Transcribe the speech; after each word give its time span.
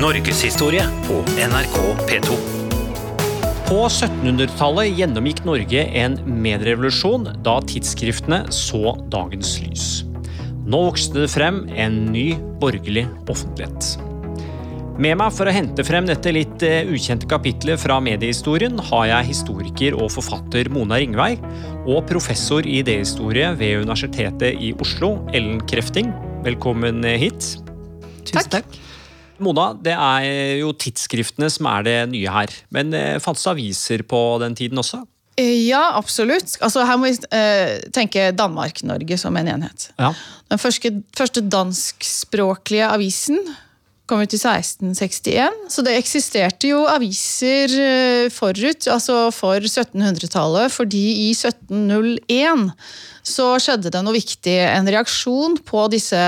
Norgeshistorie 0.00 0.84
på 1.04 1.14
NRK 1.36 1.74
P2. 2.08 2.36
På 3.68 3.82
1700-tallet 3.84 4.94
gjennomgikk 4.96 5.42
Norge 5.44 5.82
en 6.00 6.14
medrevolusjon 6.40 7.26
da 7.44 7.58
tidsskriftene 7.68 8.38
så 8.54 8.94
dagens 9.12 9.58
lys. 9.60 9.84
Nå 10.64 10.80
vokste 10.86 11.20
det 11.20 11.28
frem 11.34 11.66
en 11.76 11.98
ny 12.14 12.30
borgerlig 12.62 13.04
offentlighet. 13.28 13.90
Med 14.96 15.20
meg 15.20 15.36
for 15.36 15.50
å 15.50 15.52
hente 15.52 15.84
frem 15.84 16.08
dette 16.08 16.32
litt 16.32 16.64
eh, 16.64 16.88
ukjente 16.88 17.28
kapitlet 17.28 17.80
fra 17.84 17.98
mediehistorien 18.00 18.80
har 18.88 19.06
jeg 19.12 19.32
historiker 19.34 20.00
og 20.00 20.14
forfatter 20.16 20.72
Mona 20.72 21.02
Ringvei 21.02 21.34
og 21.84 22.06
professor 22.08 22.64
i 22.64 22.80
idéhistorie 22.80 23.52
ved 23.60 23.84
Universitetet 23.84 24.64
i 24.64 24.72
Oslo, 24.80 25.18
Ellen 25.36 25.60
Krefting. 25.68 26.14
Velkommen 26.46 27.04
hit. 27.20 27.58
Tusen 28.24 28.56
takk. 28.56 28.80
Mona, 29.44 29.70
det 29.74 29.94
er 29.94 30.58
jo 30.60 30.74
tidsskriftene 30.76 31.48
som 31.52 31.68
er 31.70 31.86
det 31.86 31.96
nye 32.12 32.34
her. 32.34 32.52
Men 32.74 32.92
eh, 32.96 33.16
fantes 33.22 33.46
det 33.46 33.54
aviser 33.54 34.04
på 34.08 34.20
den 34.42 34.56
tiden 34.58 34.80
også? 34.82 35.02
Eh, 35.40 35.66
Ja, 35.68 35.96
absolutt. 35.96 36.56
Altså, 36.60 36.84
her 36.86 37.00
må 37.00 37.08
vi 37.08 37.16
eh, 37.36 37.80
tenke 37.94 38.30
Danmark-Norge 38.36 39.18
som 39.20 39.36
en 39.36 39.48
enhet. 39.48 39.90
Ja. 39.98 40.12
Den 40.50 40.60
første, 40.60 40.94
første 41.16 41.42
danskspråklige 41.46 42.88
avisen 42.90 43.40
kom 44.10 44.24
ut 44.24 44.34
i 44.34 44.40
1661, 44.40 45.68
så 45.70 45.84
det 45.86 45.94
eksisterte 45.94 46.72
jo 46.72 46.80
aviser 46.90 47.70
eh, 47.78 48.26
forut, 48.34 48.88
altså 48.90 49.28
for 49.34 49.62
1700-tallet, 49.62 50.72
fordi 50.74 51.04
i 51.28 51.30
1701 51.30 52.72
så 53.22 53.52
skjedde 53.62 53.92
det 53.94 54.02
noe 54.02 54.16
viktig, 54.16 54.56
en 54.66 54.90
reaksjon 54.90 55.60
på 55.62 55.86
disse 55.94 56.18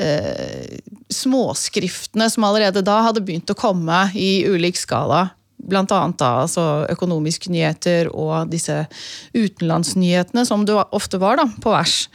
eh, 0.00 0.78
småskriftene 1.12 2.30
som 2.32 2.46
allerede 2.48 2.82
da 2.86 3.00
hadde 3.06 3.22
begynt 3.24 3.52
å 3.52 3.58
komme 3.58 4.06
i 4.16 4.46
ulik 4.48 4.80
skala. 4.80 5.28
Blant 5.60 5.92
annet 5.92 6.22
altså 6.24 6.86
økonomiske 6.88 7.52
nyheter 7.52 8.08
og 8.10 8.48
disse 8.52 8.86
utenlandsnyhetene, 9.36 10.46
som 10.48 10.64
det 10.66 10.78
ofte 10.96 11.20
var 11.20 11.38
da, 11.42 11.46
på 11.60 11.74
vers. 11.74 12.06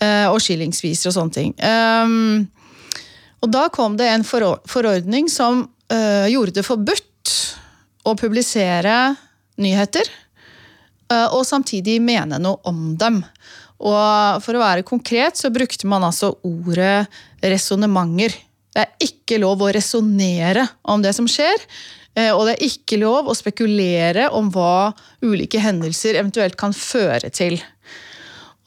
Eh, 0.00 0.26
og 0.32 0.40
skillingsviser 0.40 1.10
og 1.10 1.16
sånne 1.18 1.36
ting. 1.36 1.52
Um, 1.60 2.48
og 3.44 3.52
da 3.52 3.66
kom 3.72 3.96
det 4.00 4.08
en 4.08 4.24
forordning 4.24 5.28
som 5.32 5.66
eh, 5.92 6.28
gjorde 6.32 6.58
det 6.58 6.64
forbudt 6.64 7.34
å 8.08 8.14
publisere 8.16 9.14
nyheter, 9.60 10.08
eh, 11.12 11.26
og 11.28 11.44
samtidig 11.48 11.98
mene 12.04 12.40
noe 12.40 12.60
om 12.68 12.94
dem. 13.00 13.22
Og 13.80 14.42
for 14.44 14.56
å 14.56 14.62
være 14.62 14.86
konkret 14.86 15.40
så 15.40 15.50
brukte 15.52 15.88
man 15.88 16.04
altså 16.04 16.34
ordet 16.44 17.08
resonnementer. 17.40 18.34
Det 18.70 18.84
er 18.84 19.06
ikke 19.08 19.40
lov 19.40 19.64
å 19.64 19.72
resonnere 19.74 20.66
om 20.92 21.02
det 21.02 21.14
som 21.16 21.26
skjer, 21.28 21.64
eh, 22.14 22.30
og 22.30 22.44
det 22.46 22.54
er 22.54 22.68
ikke 22.68 23.00
lov 23.00 23.30
å 23.30 23.34
spekulere 23.34 24.28
om 24.36 24.52
hva 24.54 24.92
ulike 25.24 25.62
hendelser 25.62 26.20
eventuelt 26.20 26.58
kan 26.60 26.76
føre 26.76 27.32
til. 27.34 27.58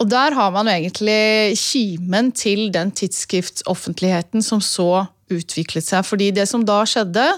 Og 0.02 0.10
der 0.12 0.36
har 0.36 0.52
man 0.52 0.68
egentlig 0.68 1.56
kimen 1.62 2.34
til 2.36 2.68
den 2.74 2.92
tidsskriftsoffentligheten 2.92 4.44
som 4.44 4.60
så 4.60 5.06
utviklet 5.32 5.86
seg. 5.86 6.04
Fordi 6.04 6.32
det 6.36 6.48
som 6.50 6.66
da 6.68 6.82
skjedde, 6.90 7.30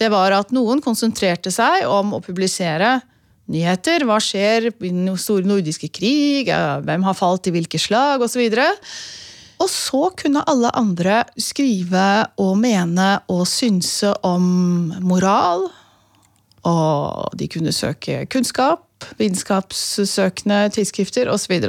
det 0.00 0.08
var 0.14 0.32
at 0.38 0.54
noen 0.54 0.80
konsentrerte 0.84 1.52
seg 1.52 1.84
om 1.90 2.16
å 2.16 2.22
publisere 2.24 3.00
nyheter. 3.52 4.04
Hva 4.08 4.18
skjer 4.22 4.70
i 4.70 4.90
den 4.90 5.08
store 5.20 5.46
nordiske 5.48 5.90
krig? 5.94 6.50
Hvem 6.50 7.06
har 7.06 7.18
falt 7.18 7.48
i 7.48 7.54
hvilke 7.54 7.80
slag? 7.80 8.24
Osv. 8.26 8.44
Og 9.56 9.68
så 9.72 10.02
kunne 10.20 10.44
alle 10.50 10.70
andre 10.76 11.22
skrive 11.40 12.06
og 12.42 12.54
mene 12.60 13.08
og 13.32 13.46
synse 13.48 14.12
om 14.26 14.92
moral. 15.06 15.68
Og 16.66 17.32
de 17.38 17.48
kunne 17.48 17.72
søke 17.72 18.24
kunnskap, 18.32 18.84
vitenskapssøkende 19.20 20.66
tidsskrifter 20.76 21.30
osv. 21.32 21.60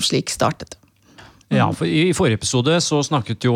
Slik 0.00 0.32
startet 0.32 0.74
det. 0.74 0.81
Ja, 1.52 1.66
for 1.76 1.84
I 1.84 2.14
forrige 2.16 2.38
episode 2.40 2.78
så 2.80 3.02
snakket 3.04 3.44
jo 3.44 3.52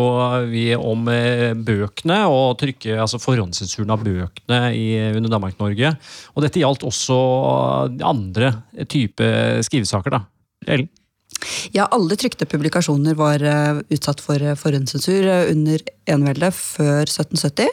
vi 0.50 0.66
om 0.76 1.06
eh, 1.08 1.54
bøkene 1.56 2.18
og 2.28 2.58
trykke, 2.60 2.98
altså 3.00 3.20
forhåndssensuren 3.22 3.94
av 3.94 4.04
bøkene 4.04 4.60
i, 4.76 4.84
under 5.16 5.32
Danmark-Norge. 5.32 5.94
Og 6.34 6.44
dette 6.44 6.60
gjaldt 6.60 6.84
også 6.84 7.16
andre 8.04 8.52
type 8.92 9.32
skrivesaker. 9.64 10.18
da. 10.18 10.26
Ellen? 10.66 10.90
Ja, 11.74 11.86
alle 11.92 12.16
trykte 12.18 12.46
publikasjoner 12.48 13.16
var 13.18 13.42
eh, 13.44 13.80
utsatt 13.92 14.22
for 14.24 14.40
eh, 14.40 14.56
forhåndssensur 14.58 15.26
eh, 15.28 15.50
under 15.52 15.82
enveldet 16.08 16.54
før 16.56 17.04
1770. 17.04 17.68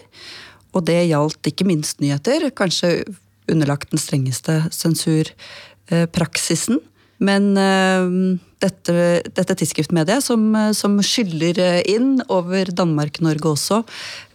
Og 0.73 0.85
det 0.87 1.07
gjaldt 1.07 1.51
ikke 1.51 1.67
minst 1.69 2.01
nyheter, 2.03 2.49
kanskje 2.57 3.03
underlagt 3.51 3.91
den 3.93 4.01
strengeste 4.01 4.63
sensurpraksisen. 4.73 6.81
Men 7.23 7.53
eh, 7.59 8.39
dette, 8.63 8.95
dette 9.35 9.55
tidsskriftmediet, 9.59 10.23
som, 10.23 10.45
som 10.75 10.97
skyller 11.03 11.59
eh, 11.61 11.81
inn 11.93 12.17
over 12.31 12.71
Danmark-Norge 12.75 13.51
også, 13.53 13.81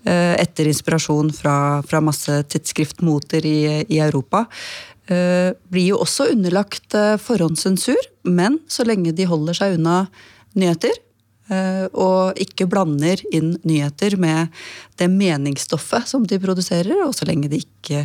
eh, 0.05 0.35
etter 0.41 0.69
inspirasjon 0.71 1.33
fra, 1.37 1.57
fra 1.89 2.03
masse 2.05 2.41
tidsskriftmoter 2.53 3.47
i, 3.49 3.59
i 3.89 4.01
Europa, 4.05 4.45
eh, 5.09 5.51
blir 5.73 5.93
jo 5.93 6.03
også 6.05 6.31
underlagt 6.35 6.97
forhåndssensur, 7.25 8.11
men 8.29 8.61
så 8.69 8.87
lenge 8.89 9.15
de 9.17 9.29
holder 9.29 9.61
seg 9.61 9.79
unna 9.79 10.03
nyheter, 10.59 10.97
og 11.49 12.39
ikke 12.41 12.67
blander 12.69 13.21
inn 13.35 13.55
nyheter 13.67 14.19
med 14.21 14.53
det 14.99 15.09
meningsstoffet 15.13 16.09
som 16.11 16.27
de 16.29 16.39
produserer, 16.43 17.05
og 17.07 17.15
så 17.17 17.29
lenge 17.29 17.51
de 17.51 17.63
ikke 17.63 18.05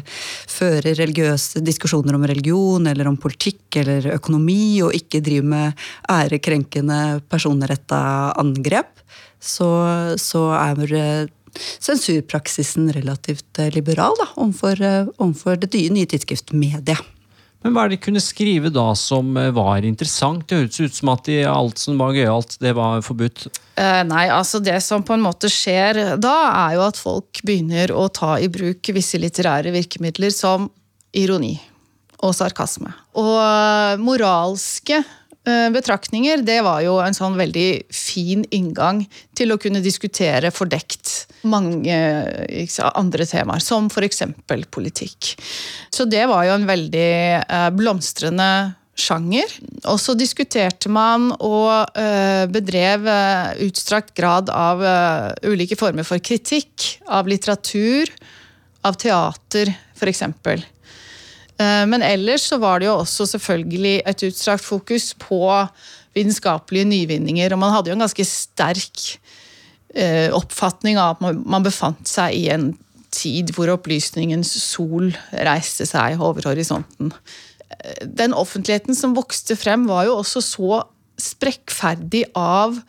fører 0.49 0.95
religiøse 0.95 1.63
diskusjoner 1.65 2.15
om 2.15 2.25
religion 2.29 2.87
eller 2.89 3.09
om 3.09 3.17
politikk 3.19 3.81
eller 3.83 4.13
økonomi, 4.15 4.81
og 4.85 4.95
ikke 4.95 5.23
driver 5.25 5.49
med 5.55 5.85
ærekrenkende 6.11 6.99
personretta 7.31 8.03
angrep, 8.39 9.01
så, 9.43 9.69
så 10.21 10.45
er 10.55 10.95
eh, 10.95 11.31
sensurpraksisen 11.83 12.93
relativt 12.95 13.59
eh, 13.59 13.73
liberal 13.75 14.15
da, 14.21 14.29
omfor, 14.39 14.79
omfor 15.23 15.59
det 15.59 15.89
nye 15.91 16.07
tidsskriftmediet. 16.09 17.12
Men 17.63 17.73
hva 17.73 17.85
er 17.85 17.91
det 17.93 17.97
de 17.97 18.03
kunne 18.03 18.23
skrive 18.23 18.71
da 18.73 18.89
som 18.99 19.37
eh, 19.39 19.51
var 19.55 19.85
interessant? 19.87 20.45
Det 20.49 20.59
høres 20.59 20.79
ut 20.83 20.97
som 20.99 21.13
at 21.13 21.27
de, 21.29 21.39
alt 21.47 21.79
som 21.79 21.99
var 21.99 22.15
gøyalt, 22.15 22.57
det 22.59 22.73
var 22.75 23.03
forbudt. 23.05 23.47
Eh, 23.79 24.01
nei, 24.07 24.27
altså 24.29 24.59
Det 24.63 24.75
som 24.83 25.05
på 25.05 25.15
en 25.15 25.23
måte 25.23 25.51
skjer 25.51 26.17
da, 26.21 26.35
er 26.67 26.77
jo 26.77 26.85
at 26.85 26.99
folk 26.99 27.43
begynner 27.47 27.95
å 27.95 28.09
ta 28.11 28.35
i 28.37 28.51
bruk 28.51 28.91
visse 28.93 29.19
litterære 29.21 29.71
virkemidler 29.73 30.33
som 30.35 30.67
ironi 31.15 31.55
og 32.23 32.35
sarkasme. 32.35 32.91
Og 33.19 33.35
eh, 33.39 33.95
moralske 34.01 35.01
betraktninger, 35.43 36.39
det 36.45 36.61
var 36.63 36.79
jo 36.85 36.93
en 37.03 37.15
sånn 37.15 37.33
veldig 37.35 37.67
fin 37.91 38.45
inngang 38.55 39.01
til 39.35 39.51
å 39.51 39.57
kunne 39.59 39.81
diskutere 39.83 40.53
fordekt 40.55 41.25
mange 41.43 41.97
andre 42.93 43.27
temaer, 43.27 43.63
som 43.63 43.89
f.eks. 43.91 44.23
politikk. 44.71 45.33
Så 45.91 46.07
det 46.07 46.23
var 46.31 46.47
jo 46.47 46.55
en 46.55 46.69
veldig 46.69 47.11
eh, 47.43 47.67
blomstrende 47.75 48.49
sjanger. 48.99 49.49
Og 49.89 49.97
så 50.01 50.15
diskuterte 50.17 50.91
man 50.93 51.31
og 51.39 51.97
eh, 51.97 52.45
bedrev 52.51 53.07
eh, 53.09 53.63
utstrakt 53.67 54.13
grad 54.17 54.51
av 54.53 54.83
eh, 54.85 55.49
ulike 55.49 55.77
former 55.79 56.05
for 56.07 56.21
kritikk 56.23 56.99
av 57.09 57.29
litteratur, 57.29 58.11
av 58.83 58.99
teater 58.99 59.71
f.eks. 59.95 60.23
Eh, 61.61 61.85
Men 61.89 62.01
ellers 62.05 62.47
så 62.49 62.59
var 62.61 62.79
det 62.79 62.89
jo 62.89 62.99
også 63.01 63.27
selvfølgelig 63.35 64.01
et 64.05 64.23
utstrakt 64.29 64.65
fokus 64.65 65.13
på 65.19 65.41
vitenskapelige 66.13 66.85
nyvinninger, 66.85 67.53
og 67.53 67.59
man 67.59 67.73
hadde 67.73 67.89
jo 67.89 67.97
en 67.97 68.05
ganske 68.05 68.25
sterk 68.27 69.03
eh, 69.95 70.29
oppfatning 70.33 70.99
av 71.01 71.17
at 71.17 71.23
man, 71.41 71.65
befant 71.65 72.05
seg 72.09 72.37
i 72.37 72.49
en 72.53 72.71
tid 73.13 73.53
hvor 73.53 73.69
opplysningens 73.73 74.51
sol 74.61 75.11
reiste 75.33 75.85
seg 75.89 76.21
over 76.21 76.49
horisonten. 76.49 77.13
Eh, 77.79 78.05
Den 78.05 78.33
offentligheten 78.33 78.97
som 78.97 79.17
vokste 79.17 79.57
frem, 79.57 79.87
var 79.89 80.05
jo 80.09 80.19
også 80.19 80.41
så 80.45 80.83
sprekkferdig 81.21 82.25
av 82.37 82.79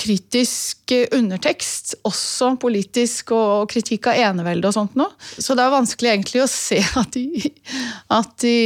kritisk 0.00 0.94
eh, 0.94 1.06
undertekst, 1.16 1.98
også 2.08 2.54
politisk 2.62 3.34
og 3.36 3.68
kritikk 3.72 4.10
av 4.10 4.18
enevelde 4.30 4.70
og 4.70 4.76
sånt 4.76 4.96
noe. 4.98 5.12
Så 5.36 5.56
det 5.58 5.66
er 5.66 5.74
vanskelig 5.74 6.12
egentlig 6.14 6.42
å 6.44 6.50
se 6.50 6.80
at 7.00 7.12
de, 7.16 7.52
at 8.16 8.34
de, 8.44 8.56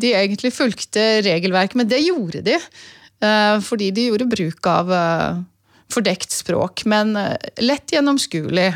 de 0.00 0.12
egentlig 0.18 0.54
fulgte 0.54 1.06
regelverket, 1.26 1.78
men 1.80 1.90
det 1.90 2.02
gjorde 2.04 2.44
de. 2.46 2.58
eh, 2.58 3.56
Fordi 3.64 3.90
de 3.94 4.08
gjorde 4.10 4.30
bruk 4.34 4.70
av 4.70 4.92
eh, 4.92 5.42
fordekt 5.94 6.34
språk, 6.34 6.82
men 6.90 7.12
lett 7.62 7.92
gjennomskuelig. 7.92 8.70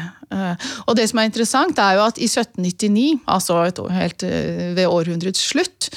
Og 0.84 0.92
det 0.94 1.06
som 1.08 1.18
er 1.18 1.26
interessant, 1.26 1.80
er 1.82 1.96
jo 1.96 2.02
at 2.04 2.20
i 2.20 2.28
1799, 2.28 3.24
altså 3.32 3.56
år, 3.56 3.88
helt 3.96 4.22
ved 4.76 4.84
århundrets 4.84 5.40
slutt, 5.50 5.88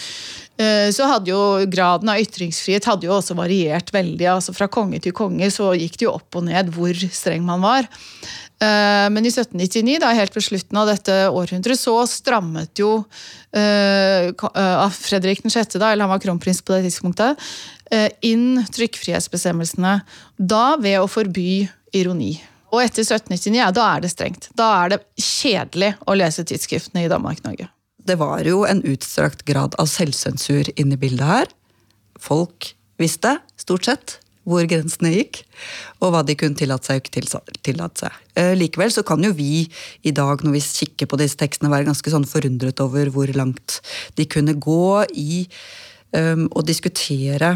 så 0.94 1.08
hadde 1.10 1.31
jo 1.31 1.42
graden 1.72 2.12
av 2.12 2.19
ytringsfrihet 2.22 2.86
hadde 2.90 3.08
jo 3.08 3.16
også 3.16 3.38
variert 3.40 3.90
veldig. 3.94 4.28
altså 4.30 4.54
Fra 4.54 4.68
konge 4.72 5.00
til 5.02 5.16
konge 5.16 5.50
så 5.54 5.72
gikk 5.74 6.00
det 6.00 6.08
jo 6.08 6.16
opp 6.18 6.40
og 6.40 6.46
ned 6.50 6.72
hvor 6.75 6.96
streng 7.12 7.46
man 7.48 7.63
var. 7.63 7.90
Eh, 8.62 9.08
men 9.10 9.25
i 9.25 9.31
1799, 9.31 9.98
da 10.04 10.12
helt 10.13 10.36
ved 10.36 10.46
slutten 10.46 10.78
av 10.78 10.90
dette 10.92 11.16
århundret, 11.34 11.80
så 11.80 11.96
strammet 12.10 12.78
jo 12.78 12.92
uh, 13.02 14.92
Fredrik 14.94 15.42
6., 15.42 15.80
da, 15.80 15.90
eller 15.90 16.06
han 16.06 16.13
var 16.13 16.22
kronprins 16.22 16.62
på 16.62 16.75
det 16.75 16.86
tidspunktet, 16.86 17.42
inn 18.24 18.62
trykkfrihetsbestemmelsene. 18.72 19.98
Da 20.38 20.64
ved 20.80 21.02
å 21.02 21.10
forby 21.12 21.66
ironi. 21.98 22.38
Og 22.72 22.80
etter 22.86 23.04
1799, 23.04 23.57
ja, 23.60 23.68
da 23.75 23.90
er 23.98 24.06
det 24.06 24.14
strengt. 24.14 24.48
Da 24.56 24.69
er 24.86 24.94
det 24.94 25.02
kjedelig 25.19 25.92
å 26.07 26.16
lese 26.16 26.46
tidsskriftene 26.48 27.04
i 27.04 27.12
Danmark-Norge. 27.12 27.68
Det 28.07 28.18
var 28.18 28.42
jo 28.48 28.63
en 28.65 28.81
utstrakt 28.88 29.45
grad 29.45 29.77
av 29.81 29.89
selvsensur 29.89 30.71
inne 30.75 30.98
i 30.98 31.01
bildet 31.01 31.27
her. 31.27 31.51
Folk 32.21 32.74
visste, 33.01 33.38
stort 33.59 33.86
sett, 33.86 34.18
hvor 34.48 34.65
grensene 34.65 35.12
gikk, 35.13 35.44
og 36.01 36.13
hva 36.13 36.24
de 36.25 36.36
kunne 36.38 36.57
tillate 36.57 36.89
seg 36.89 36.98
og 36.98 37.06
ikke 37.06 37.62
tillate 37.68 38.06
seg. 38.06 38.18
Eh, 38.39 38.53
likevel 38.57 38.94
så 38.94 39.03
kan 39.06 39.21
jo 39.21 39.33
vi 39.38 39.68
i 40.01 40.13
dag, 40.18 40.42
når 40.42 40.56
vi 40.57 40.63
kikker 40.65 41.09
på 41.09 41.19
disse 41.21 41.38
tekstene, 41.38 41.69
være 41.74 41.89
ganske 41.92 42.13
sånn 42.13 42.25
forundret 42.30 42.81
over 42.81 43.12
hvor 43.13 43.30
langt 43.38 43.80
de 44.18 44.25
kunne 44.30 44.57
gå 44.57 45.06
i 45.13 45.44
um, 46.18 46.47
å 46.50 46.65
diskutere 46.65 47.54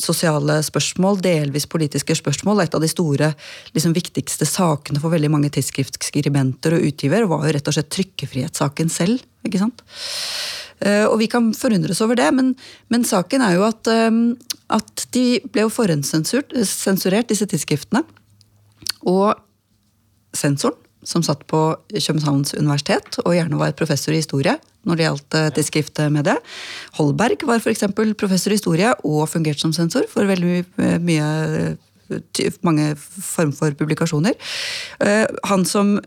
sosiale 0.00 0.54
spørsmål, 0.64 1.18
delvis 1.20 1.66
politiske 1.68 2.14
spørsmål. 2.16 2.62
Et 2.64 2.74
av 2.74 2.80
de 2.80 2.88
store, 2.88 3.26
liksom, 3.74 3.92
viktigste 3.92 4.48
sakene 4.48 5.02
for 5.02 5.12
veldig 5.12 5.28
mange 5.34 5.50
tidsskriftskribenter 5.52 6.78
og 6.78 6.86
utgiver 6.88 7.26
var 7.28 7.44
jo 7.44 7.52
rett 7.52 7.68
og 7.68 7.76
slett 7.76 7.90
trykkefrihetssaken 7.92 8.88
selv. 8.88 9.20
ikke 9.44 9.60
sant? 9.60 9.84
Eh, 10.80 11.04
og 11.04 11.18
vi 11.20 11.28
kan 11.30 11.50
forundres 11.56 12.00
over 12.04 12.18
det, 12.18 12.28
men, 12.34 12.52
men 12.92 13.06
saken 13.06 13.42
er 13.42 13.56
jo 13.58 13.66
at, 13.66 13.90
eh, 13.90 14.18
at 14.78 15.06
de 15.16 15.26
ble 15.50 15.66
jo 15.66 15.74
forhåndssensurert, 15.74 17.28
disse 17.28 17.48
tidsskriftene. 17.50 18.04
Og 19.08 19.34
sensoren, 20.36 20.78
som 21.06 21.22
satt 21.22 21.46
på 21.50 21.60
Københavns 21.92 22.54
universitet 22.54 23.20
og 23.24 23.34
gjerne 23.36 23.60
var 23.60 23.76
professor 23.78 24.12
i 24.14 24.22
historie 24.22 24.56
når 24.88 24.96
det 24.96 25.04
gjaldt 25.06 25.36
med 26.14 26.24
det. 26.24 26.36
Holberg 26.96 27.44
var 27.46 27.60
f.eks. 27.60 27.84
professor 28.16 28.50
i 28.50 28.56
historie 28.56 28.92
og 29.04 29.28
fungerte 29.28 29.60
som 29.60 29.74
sensor 29.76 30.06
for 30.10 30.24
veldig 30.28 30.64
mye 31.04 31.76
mange 32.64 32.94
form 32.96 33.52
for 33.52 33.74
publikasjoner. 33.76 34.32
Han 35.50 35.66
som 35.68 35.98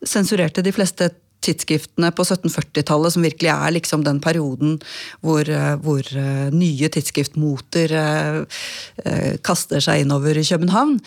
sensurerte 0.00 0.64
de 0.64 0.72
fleste 0.72 1.10
tidsskriftene 1.44 2.10
på 2.16 2.24
1740-tallet, 2.26 3.14
som 3.14 3.24
virkelig 3.24 3.50
er 3.52 3.74
liksom 3.76 4.04
den 4.06 4.20
perioden 4.22 4.78
hvor, 5.24 5.44
eh, 5.48 5.74
hvor 5.84 6.04
uh, 6.14 6.48
nye 6.52 6.90
tidsskriftmoter 6.92 7.94
uh, 7.96 8.60
kaster 9.46 9.82
seg 9.84 10.04
innover 10.04 10.38
København. 10.40 10.98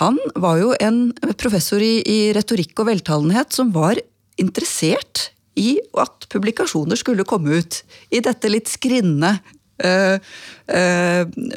han 0.00 0.18
var 0.38 0.58
jo 0.60 0.72
en 0.80 1.12
professor 1.40 1.82
i, 1.82 2.00
i 2.06 2.32
retorikk 2.36 2.80
og 2.80 2.88
veltalenhet 2.90 3.52
som 3.52 3.72
var 3.74 3.98
interessert 4.40 5.30
i 5.58 5.76
at 5.98 6.28
publikasjoner 6.32 6.98
skulle 6.98 7.26
komme 7.28 7.60
ut 7.60 7.80
i 8.14 8.22
dette 8.24 8.50
litt 8.52 8.70
skrinne 8.70 9.38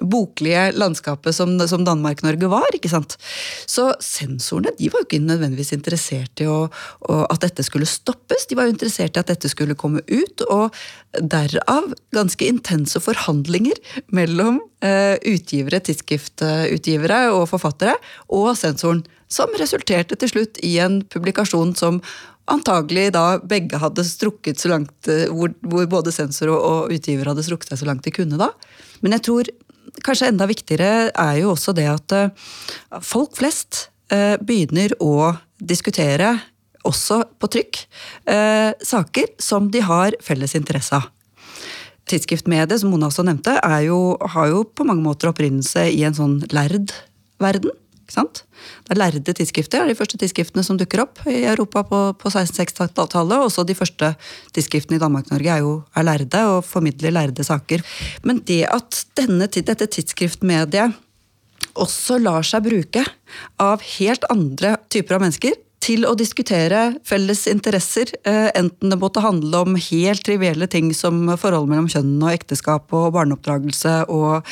boklige 0.02 0.62
landskapet 0.74 1.36
som, 1.36 1.52
som 1.70 1.84
Danmark-Norge 1.86 2.48
var. 2.50 2.66
ikke 2.74 2.90
sant? 2.90 3.18
Så 3.70 3.92
sensorene 4.02 4.74
de 4.80 4.90
var 4.90 5.04
jo 5.04 5.08
ikke 5.10 5.20
nødvendigvis 5.22 5.74
interessert 5.76 6.42
i 6.42 6.48
å, 6.50 6.66
å, 6.66 7.20
at 7.28 7.44
dette 7.46 7.66
skulle 7.68 7.86
stoppes. 7.90 8.48
De 8.50 8.58
var 8.58 8.66
jo 8.66 8.74
interessert 8.74 9.18
i 9.18 9.22
at 9.22 9.30
dette 9.30 9.52
skulle 9.52 9.78
komme 9.78 10.02
ut, 10.10 10.46
og 10.50 10.74
derav 11.20 11.92
ganske 12.16 12.48
intense 12.48 13.00
forhandlinger 13.04 13.78
mellom 14.16 14.62
eh, 14.86 15.16
utgivere, 15.30 15.82
tidsskriftutgivere 15.86 17.28
og 17.36 17.48
forfattere 17.52 17.98
og 18.34 18.54
sensoren. 18.60 19.04
Som 19.34 19.54
resulterte 19.58 20.18
til 20.20 20.30
slutt 20.30 20.60
i 20.62 20.76
en 20.84 21.00
publikasjon 21.10 21.72
som 21.78 22.02
antagelig 22.52 23.12
da 23.16 23.38
begge 23.40 23.80
hadde 23.80 24.06
strukket 24.08 24.60
så 24.60 24.74
langt 24.74 25.10
eh, 25.12 25.30
hvor, 25.32 25.54
hvor 25.64 25.88
både 25.92 26.14
sensor 26.16 26.52
og, 26.54 26.60
og, 26.60 26.96
utgiver 26.96 27.32
hadde 27.32 27.46
strukket 27.46 27.72
seg 27.72 27.84
så 27.84 27.90
langt 27.90 28.06
de 28.06 28.14
kunne 28.16 28.40
da. 28.40 28.52
Men 29.04 29.16
jeg 29.18 29.26
tror 29.30 29.52
kanskje 30.04 30.32
enda 30.32 30.48
viktigere 30.50 31.12
er 31.12 31.36
jo 31.42 31.54
også 31.54 31.76
det 31.78 31.86
at 31.92 32.16
uh, 32.16 32.54
folk 33.04 33.36
flest 33.38 33.88
uh, 34.14 34.40
begynner 34.42 34.96
å 35.04 35.36
diskutere, 35.60 36.32
også 36.88 37.22
på 37.40 37.50
trykk, 37.54 37.84
uh, 38.28 38.72
saker 38.84 39.36
som 39.44 39.70
de 39.72 39.84
har 39.86 40.18
felles 40.24 40.56
interesse 40.58 40.98
av. 40.98 41.12
Tidsskriftmediet, 42.10 42.82
som 42.82 42.92
Mona 42.92 43.08
også 43.08 43.24
nevnte, 43.24 43.54
jo, 43.86 44.18
har 44.34 44.50
jo 44.52 44.66
på 44.68 44.84
mange 44.88 45.06
måter 45.06 45.30
opprinnelse 45.30 45.86
i 45.94 46.02
en 46.04 46.18
sånn 46.18 46.42
lærd 46.52 46.92
verden. 47.40 47.72
Sant? 48.14 48.44
Det 48.86 48.94
er 48.94 49.00
lærde 49.02 49.34
tidsskrifter 49.36 49.82
er 49.84 49.92
de 49.92 49.98
første 49.98 50.20
tidsskriftene 50.22 50.64
som 50.66 50.78
dukker 50.80 51.04
opp 51.04 51.24
i 51.30 51.42
Europa 51.42 51.84
på, 51.88 52.02
på 52.20 52.32
1660-tallet. 52.32 53.46
Også 53.48 53.66
de 53.68 53.76
første 53.78 54.14
tidsskriftene 54.56 55.00
i 55.00 55.04
Danmark-Norge 55.04 55.56
er 55.56 55.64
jo 55.66 55.74
er 55.98 56.08
lærde 56.08 56.44
og 56.52 56.62
formidler 56.68 57.16
lærde 57.16 57.46
saker. 57.48 57.84
Men 58.24 58.44
det 58.48 58.64
at 58.70 59.04
denne, 59.20 59.50
dette 59.50 59.90
tidsskriftmediet 59.98 60.96
også 61.74 62.20
lar 62.22 62.46
seg 62.46 62.66
bruke 62.68 63.04
av 63.62 63.84
helt 63.98 64.26
andre 64.32 64.76
typer 64.94 65.18
av 65.18 65.26
mennesker, 65.26 65.58
til 65.84 66.06
å 66.08 66.14
diskutere 66.16 66.94
felles 67.08 67.44
interesser, 67.52 68.14
eh, 68.24 68.50
enten 68.56 68.92
det 68.94 69.00
måtte 69.00 69.24
handle 69.24 69.64
om 69.66 69.76
helt 69.76 70.24
trivielle 70.24 70.68
ting 70.72 70.94
som 70.96 71.26
forhold 71.40 71.68
mellom 71.72 71.90
kjønn 71.92 72.16
og 72.24 72.32
ekteskap 72.32 72.94
og 72.96 73.12
barneoppdragelse 73.18 73.96
og, 74.08 74.48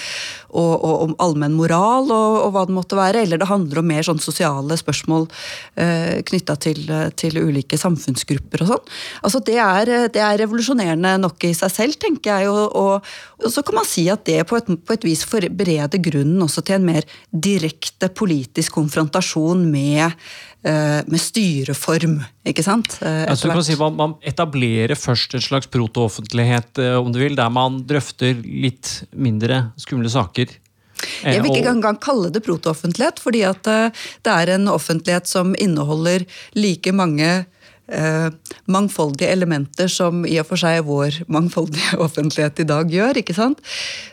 og, 0.50 0.74
og 0.76 1.06
om 1.06 1.16
allmenn 1.24 1.56
moral 1.56 2.12
og, 2.12 2.36
og, 2.42 2.50
hva 2.56 2.66
det 2.68 2.76
måtte 2.76 3.00
være, 3.00 3.24
eller 3.24 3.42
det 3.42 3.48
handler 3.48 3.80
om 3.80 3.90
mer 3.94 4.08
sånn 4.08 4.20
sosiale 4.24 4.76
spørsmål 4.80 5.30
eh, 5.80 6.20
knytta 6.28 6.58
til, 6.68 6.84
til, 7.16 7.40
ulike 7.42 7.80
samfunnsgrupper 7.80 8.66
og 8.66 8.74
sånn. 8.74 8.94
Altså 9.24 9.44
det 9.48 9.58
er, 9.64 9.94
det 10.12 10.22
er, 10.22 10.40
revolusjonerende 10.42 11.16
nok 11.22 11.48
i 11.48 11.54
seg 11.56 11.72
selv, 11.72 12.00
tenker 12.02 12.42
jeg, 12.42 12.52
og, 12.52 13.08
så 13.48 13.64
kan 13.66 13.80
man 13.80 13.88
si 13.88 14.08
at 14.12 14.26
det 14.28 14.42
på 14.50 14.60
et, 14.60 14.68
på 14.68 14.96
et 14.96 15.08
vis 15.08 15.24
bereder 15.32 16.02
grunnen 16.04 16.44
også 16.44 16.64
til 16.66 16.80
en 16.80 16.88
mer 16.92 17.08
direkte 17.32 18.12
politisk 18.14 18.76
konfrontasjon 18.78 19.64
med 19.72 20.12
med 20.62 21.22
styreform, 21.22 22.20
ikke 22.46 22.62
sant? 22.66 23.00
Eh, 23.02 23.24
altså, 23.32 23.50
kan 23.50 23.64
si, 23.66 23.78
man, 23.80 23.96
man, 23.98 24.18
etablerer 24.22 24.94
først 25.00 25.34
en 25.38 25.42
slags 25.42 25.70
proto-offentlighet, 25.74 26.78
eh, 26.84 26.98
om 27.00 27.10
du 27.14 27.18
vil, 27.22 27.38
der 27.38 27.50
man 27.54 27.80
drøfter 27.90 28.38
litt 28.46 29.00
mindre 29.12 29.72
skumle 29.82 30.12
saker. 30.12 30.54
Jeg 31.26 31.42
vil 31.42 31.56
ikke 31.56 31.72
engang 31.74 31.98
kalle 31.98 32.30
det 32.30 32.44
proto-offentlighet, 32.46 33.18
fordi 33.24 33.42
at 33.48 33.66
det 33.66 34.34
er 34.36 34.52
en 34.54 34.70
offentlighet 34.70 35.26
som 35.26 35.56
inneholder 35.58 36.28
like 36.54 36.94
mange 36.94 37.32
eh, 37.92 38.30
mangfoldige 38.66 39.32
elementer 39.32 39.90
som 39.92 40.26
i 40.28 40.38
og 40.42 40.48
for 40.52 40.62
seg 40.62 40.84
vår 40.88 41.22
mangfoldige 41.32 42.00
offentlighet 42.06 42.64
i 42.64 42.68
dag 42.70 42.92
gjør. 42.92 43.22
ikke 43.22 43.38
sant? 43.38 43.62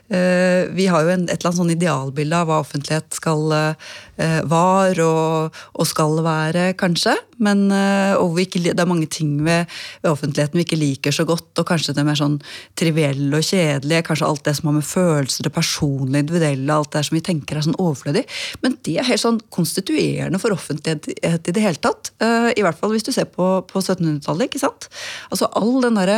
Eh, 0.09 0.65
vi 0.73 0.87
har 0.89 1.05
jo 1.05 1.11
et 1.13 1.21
eller 1.21 1.51
annet 1.51 1.59
sånn 1.59 1.73
idealbilde 1.75 2.37
av 2.41 2.49
hva 2.49 2.63
offentlighet 2.63 3.13
skal 3.13 3.43
eh, 3.53 4.39
var 4.49 4.97
og, 5.05 5.59
og, 5.75 5.85
skal 5.89 6.23
være, 6.25 6.71
kanskje. 6.81 7.13
Men, 7.45 7.67
eh, 7.75 8.17
ikke, 8.41 8.63
det 8.65 8.81
er 8.81 8.89
mange 8.89 9.09
ting 9.13 9.37
ved, 9.45 9.69
ved, 10.01 10.11
offentligheten 10.11 10.59
vi 10.59 10.65
ikke 10.65 10.81
liker 10.81 11.15
så 11.15 11.27
godt. 11.29 11.51
Og 11.61 11.69
kanskje 11.69 11.93
det 11.93 12.03
er 12.03 12.09
mer 12.09 12.21
sånn 12.21 12.39
trivielle 12.79 13.37
og 13.37 13.45
kjedelige. 13.45 14.07
Kanskje 14.09 14.31
alt 14.31 14.45
det 14.49 14.57
som 14.59 14.71
har 14.71 14.79
med 14.79 14.89
følelser, 14.89 15.45
det 15.45 15.55
personlige, 15.55 16.25
individuelle, 16.25 16.79
alt 16.79 16.95
det 16.97 17.05
som 17.09 17.19
vi 17.19 17.25
tenker 17.29 17.61
er 17.61 17.69
sånn 17.69 17.79
overflødig. 17.79 18.25
Men 18.65 18.79
det 18.89 18.97
er 18.97 19.11
helt 19.11 19.25
sånn 19.25 19.43
konstituerende 19.55 20.41
for 20.41 20.57
offentlighet 20.57 21.11
i 21.13 21.55
det 21.55 21.65
hele 21.65 21.83
tatt. 21.85 22.15
I 22.19 22.65
hvert 22.65 22.79
fall 22.81 22.95
hvis 22.95 23.05
du 23.07 23.13
ser 23.13 23.29
på, 23.31 23.47
på 23.69 23.83
1700-tallet. 23.85 24.49
ikke 24.49 24.63
sant? 24.63 24.89
Altså 25.29 25.51
all 25.59 25.83
den 25.85 26.01
der, 26.01 26.15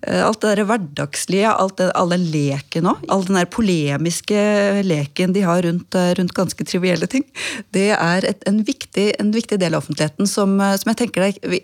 Alt 0.00 0.40
det 0.42 0.54
der 0.56 0.64
hverdagslige, 0.64 1.50
alt 1.52 1.76
det, 1.78 1.90
all 1.94 2.10
den 2.12 2.24
leken 2.32 2.88
òg 2.88 3.19
all 3.20 3.28
den 3.28 3.38
der 3.38 3.50
polemiske 3.50 4.40
leken 4.86 5.34
de 5.36 5.44
har 5.44 5.62
rundt, 5.66 5.94
eh, 5.94 6.14
rundt 6.18 6.36
ganske 6.36 6.64
trivielle 6.64 7.06
ting, 7.10 7.26
det 7.76 7.90
er 7.96 8.24
et, 8.24 8.42
en, 8.48 8.62
viktig, 8.64 9.12
en, 9.20 9.32
viktig, 9.34 9.60
del 9.60 9.76
av 9.76 9.84
offentligheten 9.84 10.28
som, 10.30 10.56
eh, 10.60 10.76
som 10.80 10.92
jeg 10.92 11.02
tenker 11.04 11.26
det, 11.26 11.50
vi, 11.52 11.60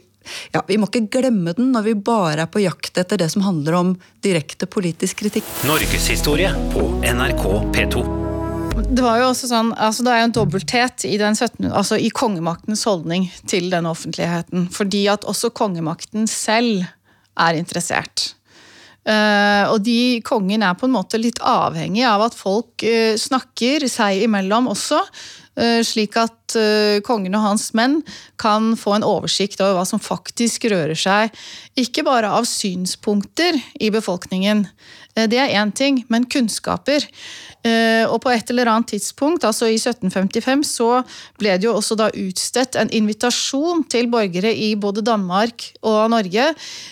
ja, 0.52 0.62
vi 0.68 0.78
må 0.78 0.90
ikke 0.90 1.06
glemme 1.18 1.54
den 1.56 1.72
når 1.74 1.88
vi 1.88 1.96
bare 2.08 2.44
er 2.44 2.52
på 2.52 2.62
jakt 2.64 2.98
etter 2.98 3.20
det 3.20 3.30
som 3.32 3.46
handler 3.46 3.78
om 3.78 3.96
direkte 4.26 4.68
politisk 4.68 5.22
kritikk. 5.24 5.48
Norgeshistorie 5.68 6.52
på 6.74 6.86
NRK 7.06 7.44
P2. 7.74 8.04
Det 8.76 9.00
var 9.00 9.22
jo 9.22 9.30
også 9.30 9.48
sånn, 9.48 9.70
altså 9.80 10.04
det 10.04 10.12
er 10.12 10.20
jo 10.20 10.28
en 10.28 10.36
dobbelthet 10.36 11.06
i, 11.08 11.16
den 11.16 11.36
17, 11.38 11.70
altså 11.72 11.96
i 11.96 12.10
kongemaktens 12.12 12.84
holdning 12.84 13.30
til 13.48 13.70
den 13.72 13.88
offentligheten. 13.88 14.66
Fordi 14.74 15.06
at 15.08 15.24
også 15.24 15.48
kongemakten 15.56 16.28
selv 16.28 16.84
er 17.40 17.56
interessert. 17.56 18.34
Uh, 19.06 19.70
og 19.70 19.84
de 19.86 20.18
kongen 20.26 20.64
er 20.66 20.74
på 20.74 20.88
en 20.88 20.96
måte 20.96 21.20
litt 21.20 21.38
avhengig 21.38 22.02
av 22.10 22.24
at 22.26 22.34
folk 22.34 22.82
uh, 22.82 23.14
snakker 23.14 23.86
seg 23.90 24.24
imellom 24.26 24.72
også. 24.72 24.98
eh, 25.56 25.80
slik 25.86 26.16
at 26.20 26.56
eh, 26.58 27.00
kongen 27.06 27.34
og 27.38 27.44
hans 27.46 27.70
menn 27.76 28.02
kan 28.40 28.74
få 28.76 28.96
en 28.96 29.06
oversikt 29.06 29.62
over 29.62 29.78
hva 29.78 29.86
som 29.88 30.02
faktisk 30.02 30.68
rører 30.68 30.98
seg, 30.98 31.32
ikke 31.80 32.04
bare 32.04 32.28
av 32.28 32.44
synspunkter 32.50 33.56
i 33.80 33.88
befolkningen, 33.94 34.66
Eh, 34.66 35.05
det 35.16 35.38
er 35.40 35.54
én 35.56 35.72
ting, 35.72 36.02
men 36.12 36.26
kunnskaper. 36.28 37.06
Eh, 37.66 38.04
og 38.06 38.20
på 38.22 38.30
et 38.30 38.50
eller 38.52 38.68
annet 38.70 38.92
tidspunkt, 38.92 39.44
altså 39.46 39.68
i 39.70 39.78
1755, 39.78 40.62
så 40.68 41.00
ble 41.40 41.56
det 41.56 41.66
jo 41.66 41.74
også 41.74 41.96
da 41.98 42.10
utstedt 42.12 42.76
en 42.78 42.92
invitasjon 42.94 43.82
til 43.90 44.10
borgere 44.12 44.52
i 44.52 44.74
både 44.78 45.04
Danmark 45.06 45.64
og 45.80 46.12
Norge, 46.12 46.50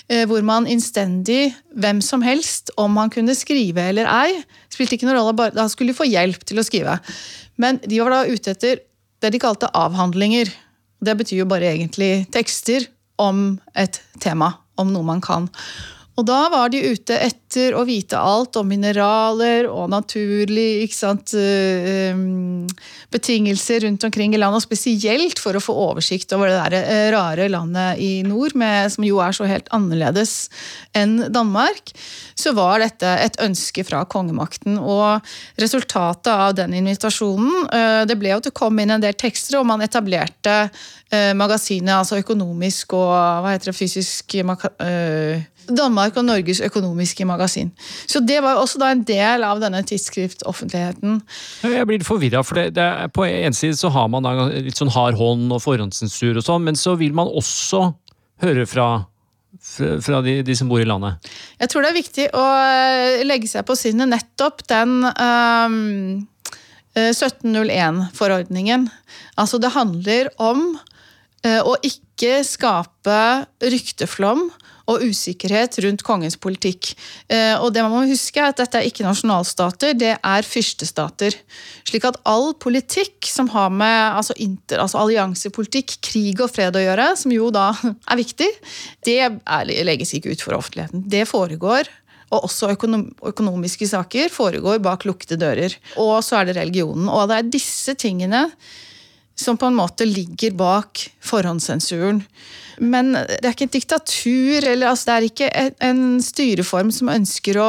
eh, 0.09 0.25
hvor 0.31 0.43
man 0.47 0.67
innstendig, 0.71 1.53
hvem 1.77 2.01
som 2.03 2.25
helst, 2.25 2.73
om 2.81 2.97
han 2.99 3.13
kunne 3.13 3.37
skrive 3.39 3.91
eller 3.93 4.09
ei, 4.11 4.43
spilte 4.73 4.97
ikke 4.97 5.09
noen 5.09 5.21
rolle, 5.21 5.37
bare 5.39 5.55
da 5.55 5.69
skulle 5.71 5.95
få 5.97 6.09
hjelp 6.09 6.43
til 6.49 6.59
å 6.59 6.67
skrive. 6.67 6.99
Men 7.61 7.79
de 7.85 8.01
var 8.03 8.15
da 8.17 8.25
ute 8.27 8.57
etter 8.57 8.83
det 9.23 9.33
de 9.35 9.43
kalte 9.43 9.71
avhandlinger. 9.79 10.51
Det 11.05 11.19
betyr 11.21 11.45
jo 11.45 11.51
bare 11.51 11.71
egentlig 11.71 12.27
tekster 12.35 12.89
om 13.21 13.61
et 13.79 14.01
tema, 14.23 14.57
om 14.81 14.91
noe 14.91 15.07
man 15.07 15.23
kan. 15.23 15.47
Og 16.15 16.23
da 16.29 16.45
var 16.47 16.71
de 16.71 16.79
ute 16.95 17.17
etter 17.19 17.75
å 17.75 17.83
vite 17.87 18.19
alt 18.19 18.55
om 18.59 18.69
mineraler 18.71 19.67
og 19.67 19.89
naturlig 19.91 20.85
ikke 20.85 20.95
sant, 20.95 21.33
eh, 21.35 22.15
betingelser 23.15 23.83
rundt 23.83 24.07
omkring 24.07 24.35
i 24.35 24.39
landet, 24.39 24.63
og 24.63 24.67
spesielt 24.67 25.43
for 25.43 25.59
å 25.59 25.63
få 25.63 25.75
oversikt 25.89 26.31
over 26.37 26.51
det 26.51 26.61
der 26.61 26.77
eh, 26.79 27.09
rare 27.15 27.49
landet 27.51 27.99
i 27.99 28.23
nord, 28.27 28.55
med, 28.55 28.93
som 28.95 29.07
jo 29.07 29.19
er 29.23 29.35
så 29.35 29.49
helt 29.51 29.67
annerledes 29.75 30.49
enn 30.95 31.33
Danmark, 31.35 31.91
så 32.39 32.55
var 32.55 32.79
dette 32.83 33.11
et 33.25 33.39
ønske 33.43 33.83
fra 33.87 34.05
kongemakten. 34.07 34.79
Og 34.79 35.19
resultatet 35.59 36.31
av 36.31 36.55
den 36.55 36.79
invitasjonen 36.79 37.67
eh, 37.75 38.03
det 38.07 38.19
ble 38.21 38.31
jo 38.31 38.39
at 38.39 38.51
det 38.51 38.55
kom 38.55 38.79
inn 38.79 38.95
en 38.95 39.03
del 39.03 39.19
tekster, 39.19 39.59
og 39.59 39.67
man 39.67 39.83
etablerte 39.83 40.69
magasinet, 41.15 41.93
altså 41.95 42.17
økonomisk 42.19 42.97
og 42.97 43.13
hva 43.45 43.53
heter 43.53 43.71
det, 43.71 43.77
fysisk 43.79 44.35
Danmark 45.69 46.17
og 46.21 46.27
Norges 46.27 46.61
økonomiske 46.65 47.27
magasin. 47.29 47.71
Så 48.07 48.21
det 48.25 48.41
var 48.45 48.61
også 48.61 48.81
da 48.83 48.91
en 48.93 49.05
del 49.07 49.47
av 49.47 49.63
denne 49.63 49.81
tidsskriftoffentligheten. 49.87 51.23
Jeg 51.63 51.89
blir 51.89 52.05
forvirra, 52.07 52.45
for 52.47 52.61
det, 52.61 52.75
det, 52.77 52.91
på 53.17 53.27
en 53.29 53.57
side 53.57 53.79
så 53.81 53.93
har 53.95 54.11
man 54.13 54.29
litt 54.53 54.81
sånn 54.81 54.93
hard 54.95 55.19
hånd 55.21 55.53
og 55.55 55.63
forhåndssensur 55.65 56.39
og 56.39 56.47
sånn, 56.47 56.65
men 56.67 56.79
så 56.79 56.97
vil 57.01 57.17
man 57.17 57.31
også 57.31 57.91
høre 58.45 58.69
fra 58.69 58.89
fra 60.03 60.21
de, 60.25 60.43
de, 60.45 60.55
som 60.57 60.69
bor 60.69 60.83
i 60.83 60.87
landet? 60.89 61.31
Jeg 61.61 61.71
tror 61.71 61.85
det 61.85 61.91
er 61.93 61.97
viktig 61.97 62.27
å 62.37 62.45
eh, 62.45 63.25
legge 63.27 63.49
seg 63.51 63.65
på 63.67 63.77
sinnet 63.79 64.11
nettopp 64.11 64.65
den 64.71 64.97
um, 65.07 65.77
ehm, 66.95 67.07
1701-forordningen. 67.15 68.89
Eh, 68.89 69.31
altså 69.41 69.61
det 69.63 69.73
handler 69.75 70.31
om 70.43 70.75
uh, 70.75 71.63
å 71.67 71.75
ikke 71.87 72.43
skape 72.47 73.21
rykteflom 73.63 74.49
og 74.91 75.05
usikkerhet 75.05 75.79
rundt 75.85 76.05
kongens 76.07 76.37
politikk. 76.41 76.93
Eh, 77.33 77.55
og 77.57 77.73
det 77.75 77.85
man 77.85 77.95
må 77.95 78.03
huske 78.11 78.41
er 78.41 78.53
at 78.53 78.61
Dette 78.61 78.81
er 78.81 78.89
ikke 78.89 79.07
nasjonalstater, 79.07 79.97
det 79.99 80.13
er 80.17 80.47
fyrstestater. 80.49 81.37
Slik 81.89 82.07
at 82.09 82.21
all 82.29 82.53
politikk 82.61 83.29
som 83.29 83.49
har 83.55 83.73
med 83.73 84.19
altså, 84.21 84.37
inter, 84.41 84.83
altså 84.85 85.01
alliansepolitikk, 85.03 85.99
krig 86.05 86.45
og 86.45 86.53
fred 86.53 86.77
å 86.77 86.85
gjøre, 86.85 87.11
som 87.21 87.35
jo 87.35 87.51
da 87.55 87.71
er 88.11 88.21
viktig, 88.21 88.51
det 89.07 89.19
legges 89.85 90.15
ikke 90.17 90.35
ut 90.35 90.45
for 90.45 90.59
offentligheten. 90.61 91.07
Det 91.09 91.27
foregår 91.31 91.91
og 92.35 92.49
også 92.49 92.73
økonom 92.75 93.05
økonomiske 93.31 93.87
saker 93.91 94.33
foregår 94.33 94.81
bak 94.83 95.05
lukkede 95.09 95.39
dører. 95.39 95.77
Og 96.01 96.17
så 96.25 96.41
er 96.41 96.49
det 96.49 96.57
religionen. 96.59 97.07
Og 97.11 97.29
det 97.31 97.37
er 97.39 97.53
disse 97.53 97.95
tingene 98.01 98.49
som 99.35 99.59
på 99.59 99.67
en 99.67 99.77
måte 99.77 100.07
ligger 100.07 100.55
bak 100.59 101.03
forhåndssensuren. 101.25 102.23
Men 102.79 103.13
det 103.15 103.43
er 103.43 103.53
ikke 103.55 103.69
et 103.69 103.77
diktatur, 103.79 104.67
eller 104.67 104.91
altså, 104.91 105.11
det 105.11 105.15
er 105.15 105.29
ikke 105.29 105.51
en 105.89 106.05
styreform 106.23 106.93
som 106.95 107.13
ønsker 107.13 107.59
å 107.63 107.69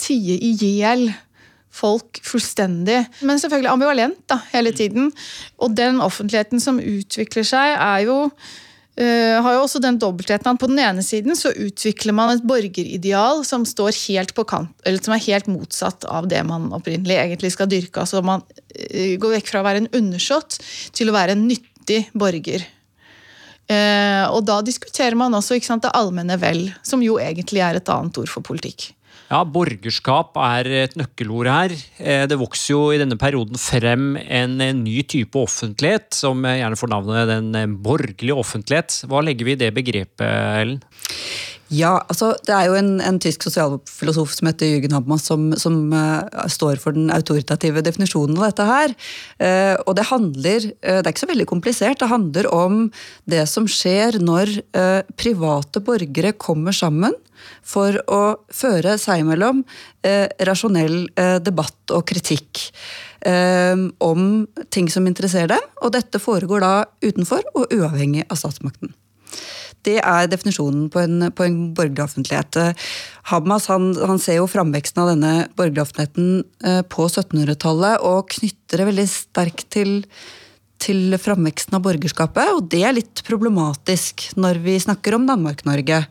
tie 0.00 0.36
i 0.36 0.52
hjel 0.60 1.08
folk 1.74 2.20
fullstendig. 2.24 3.00
Men 3.26 3.40
selvfølgelig 3.42 3.72
ambivalent 3.72 4.20
da, 4.30 4.38
hele 4.52 4.72
tiden. 4.76 5.10
Og 5.58 5.74
den 5.76 6.00
offentligheten 6.04 6.62
som 6.62 6.78
utvikler 6.80 7.46
seg, 7.46 7.74
er 7.74 8.04
jo 8.06 8.18
Uh, 8.94 9.42
har 9.42 9.56
jo 9.56 9.62
også 9.64 9.80
den 9.82 9.96
dobbeltheten 9.98 10.46
at 10.52 10.60
På 10.62 10.68
den 10.70 10.78
ene 10.78 11.02
siden 11.02 11.34
så 11.34 11.50
utvikler 11.50 12.14
man 12.14 12.30
et 12.30 12.44
borgerideal 12.46 13.40
som 13.42 13.64
kant, 13.66 14.70
som 15.02 15.14
er 15.16 15.24
helt 15.24 15.48
motsatt 15.50 16.06
av 16.06 16.28
det 16.30 16.38
man 16.46 16.68
opprinnelig 16.70 17.16
egentlig 17.18 17.50
skal 17.56 17.66
dyrke. 17.66 18.04
altså 18.04 18.22
Man 18.22 18.44
uh, 18.46 19.14
går 19.18 19.40
vekk 19.40 19.50
fra 19.50 19.64
å 19.64 19.66
være 19.66 19.82
en 19.82 19.92
undersått 19.98 20.60
til 20.94 21.10
å 21.10 21.16
være 21.16 21.34
en 21.34 21.46
nyttig 21.48 22.04
borger. 22.14 22.68
Uh, 23.66 24.30
og 24.30 24.44
da 24.46 24.60
diskuterer 24.62 25.18
man 25.18 25.34
også 25.34 25.58
sant, 25.64 25.82
det 25.82 25.94
allmenne 25.96 26.38
vel, 26.38 26.68
som 26.86 27.02
jo 27.02 27.18
egentlig 27.18 27.64
er 27.64 27.80
et 27.80 27.90
annet 27.90 28.22
ord 28.22 28.30
for 28.30 28.46
politikk. 28.46 28.92
Ja, 29.34 29.40
Borgerskap 29.42 30.36
er 30.38 30.68
et 30.84 30.92
nøkkelord 30.94 31.48
her. 31.50 31.72
Eh, 31.98 32.22
det 32.30 32.36
vokser 32.38 32.70
jo 32.70 32.82
i 32.94 33.00
denne 33.00 33.16
perioden 33.18 33.58
frem 33.58 34.12
en 34.22 34.60
ny 34.84 35.00
type 35.10 35.40
offentlighet, 35.40 36.12
som 36.14 36.46
gjerne 36.46 36.78
får 36.78 36.92
navnet 36.92 37.32
den 37.32 37.74
borgerlige 37.82 38.36
offentlighet. 38.38 39.00
Hva 39.10 39.24
legger 39.26 39.48
vi 39.48 39.56
i 39.56 39.58
det 39.64 39.72
begrepet, 39.74 40.22
Ellen? 40.62 40.78
Ja, 41.72 41.94
altså 42.12 42.34
Det 42.44 42.52
er 42.52 42.68
jo 42.68 42.76
en, 42.76 42.98
en 43.00 43.18
tysk 43.22 43.46
sosialfilosof 43.46 44.34
som 44.36 44.48
heter 44.50 44.68
Jürgen 44.68 44.92
Habermas, 44.92 45.24
som, 45.24 45.46
som 45.56 45.88
uh, 45.96 46.26
står 46.50 46.80
for 46.82 46.96
den 46.96 47.08
autoritative 47.14 47.80
definisjonen 47.84 48.36
av 48.36 48.50
dette 48.50 48.66
her. 48.68 48.94
Uh, 49.40 49.74
og 49.86 49.94
det 49.96 50.08
handler 50.10 50.68
uh, 50.68 50.98
Det 51.00 51.06
er 51.06 51.12
ikke 51.14 51.24
så 51.24 51.30
veldig 51.32 51.48
komplisert. 51.48 52.00
Det 52.02 52.10
handler 52.10 52.50
om 52.52 52.82
det 53.30 53.46
som 53.48 53.68
skjer 53.70 54.20
når 54.20 54.52
private 55.18 55.80
borgere 55.84 56.34
kommer 56.40 56.74
sammen 56.76 57.14
for 57.64 57.96
å 58.12 58.36
føre 58.52 58.96
seg 59.00 59.22
imellom 59.22 59.62
rasjonell 60.48 61.06
debatt 61.44 61.94
og 61.94 62.04
kritikk. 62.08 62.60
om 64.04 64.46
ting 64.70 64.90
som 64.92 65.06
interesserer 65.08 65.54
dem, 65.54 65.70
og 65.82 65.94
dette 65.96 66.20
foregår 66.20 66.60
da 66.60 66.74
utenfor 67.04 67.42
og 67.54 67.72
uavhengig 67.72 68.26
av 68.28 68.40
statsmakten. 68.40 68.92
Det 69.84 69.98
er 70.00 70.30
definisjonen 70.32 70.86
på 70.92 71.02
en, 71.02 71.28
på 71.34 71.46
en 71.46 71.58
borgerlig 71.76 72.04
offentlighet. 72.04 72.60
Hamas 73.30 73.68
han, 73.72 73.92
han, 73.98 74.20
ser 74.22 74.40
jo 74.40 74.48
framveksten 74.50 75.02
av 75.02 75.12
denne 75.12 75.34
borgerlige 75.58 75.84
offentligheten 75.84 76.30
eh, 76.64 76.80
på 76.88 77.08
1700-tallet 77.10 78.04
og 78.06 78.32
knytter 78.36 78.80
det 78.80 78.88
veldig 78.92 79.10
sterkt 79.10 79.68
til 79.74 80.00
til 80.84 81.14
framveksten 81.16 81.76
av 81.78 81.84
borgerskapet, 81.84 82.50
og 82.56 82.66
det 82.72 82.82
er 82.84 82.96
litt 82.96 83.22
problematisk 83.24 84.26
når 84.36 84.58
vi 84.64 84.74
snakker 84.82 85.16
om 85.16 85.24
Danmark-Norge. 85.28 86.02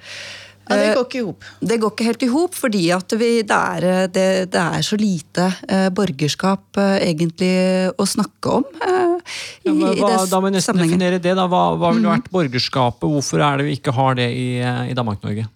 Ja, 0.63 0.75
Det 0.79 0.91
går 0.95 1.05
ikke 1.07 1.19
i 1.19 1.23
hop. 1.27 1.47
Det 1.59 1.77
går 1.81 1.91
ikke 1.93 2.05
helt 2.07 2.23
i 2.23 2.29
hop, 2.31 2.53
fordi 2.55 2.83
vi, 3.19 3.31
det, 3.43 3.57
er, 3.57 3.87
det, 4.07 4.27
det, 4.53 4.61
er, 4.61 4.85
så 4.85 4.99
lite 4.99 5.49
eh, 5.67 5.89
borgerskap 5.95 6.79
eh, 6.79 6.95
egentlig 7.09 7.55
å 7.99 8.07
snakke 8.07 8.59
om. 8.59 8.69
Eh, 8.79 9.33
i, 9.67 9.73
ja, 9.73 9.91
hva, 9.99 10.13
da 10.29 10.39
må 10.39 10.47
vi 10.47 10.55
nesten 10.55 10.79
definere 10.79 11.19
det. 11.19 11.35
da. 11.35 11.47
Hva, 11.51 11.65
hva 11.75 11.91
ville 11.91 12.07
mhm. 12.07 12.15
vært 12.15 12.31
borgerskapet? 12.33 13.09
Hvorfor 13.09 13.43
er 13.43 13.59
det 13.59 13.67
vi 13.67 13.75
ikke 13.79 13.95
har 13.97 14.15
det 14.19 14.29
i, 14.31 14.47
eh, 14.63 14.87
i 14.93 14.95
Danmark-Norge? 14.97 15.49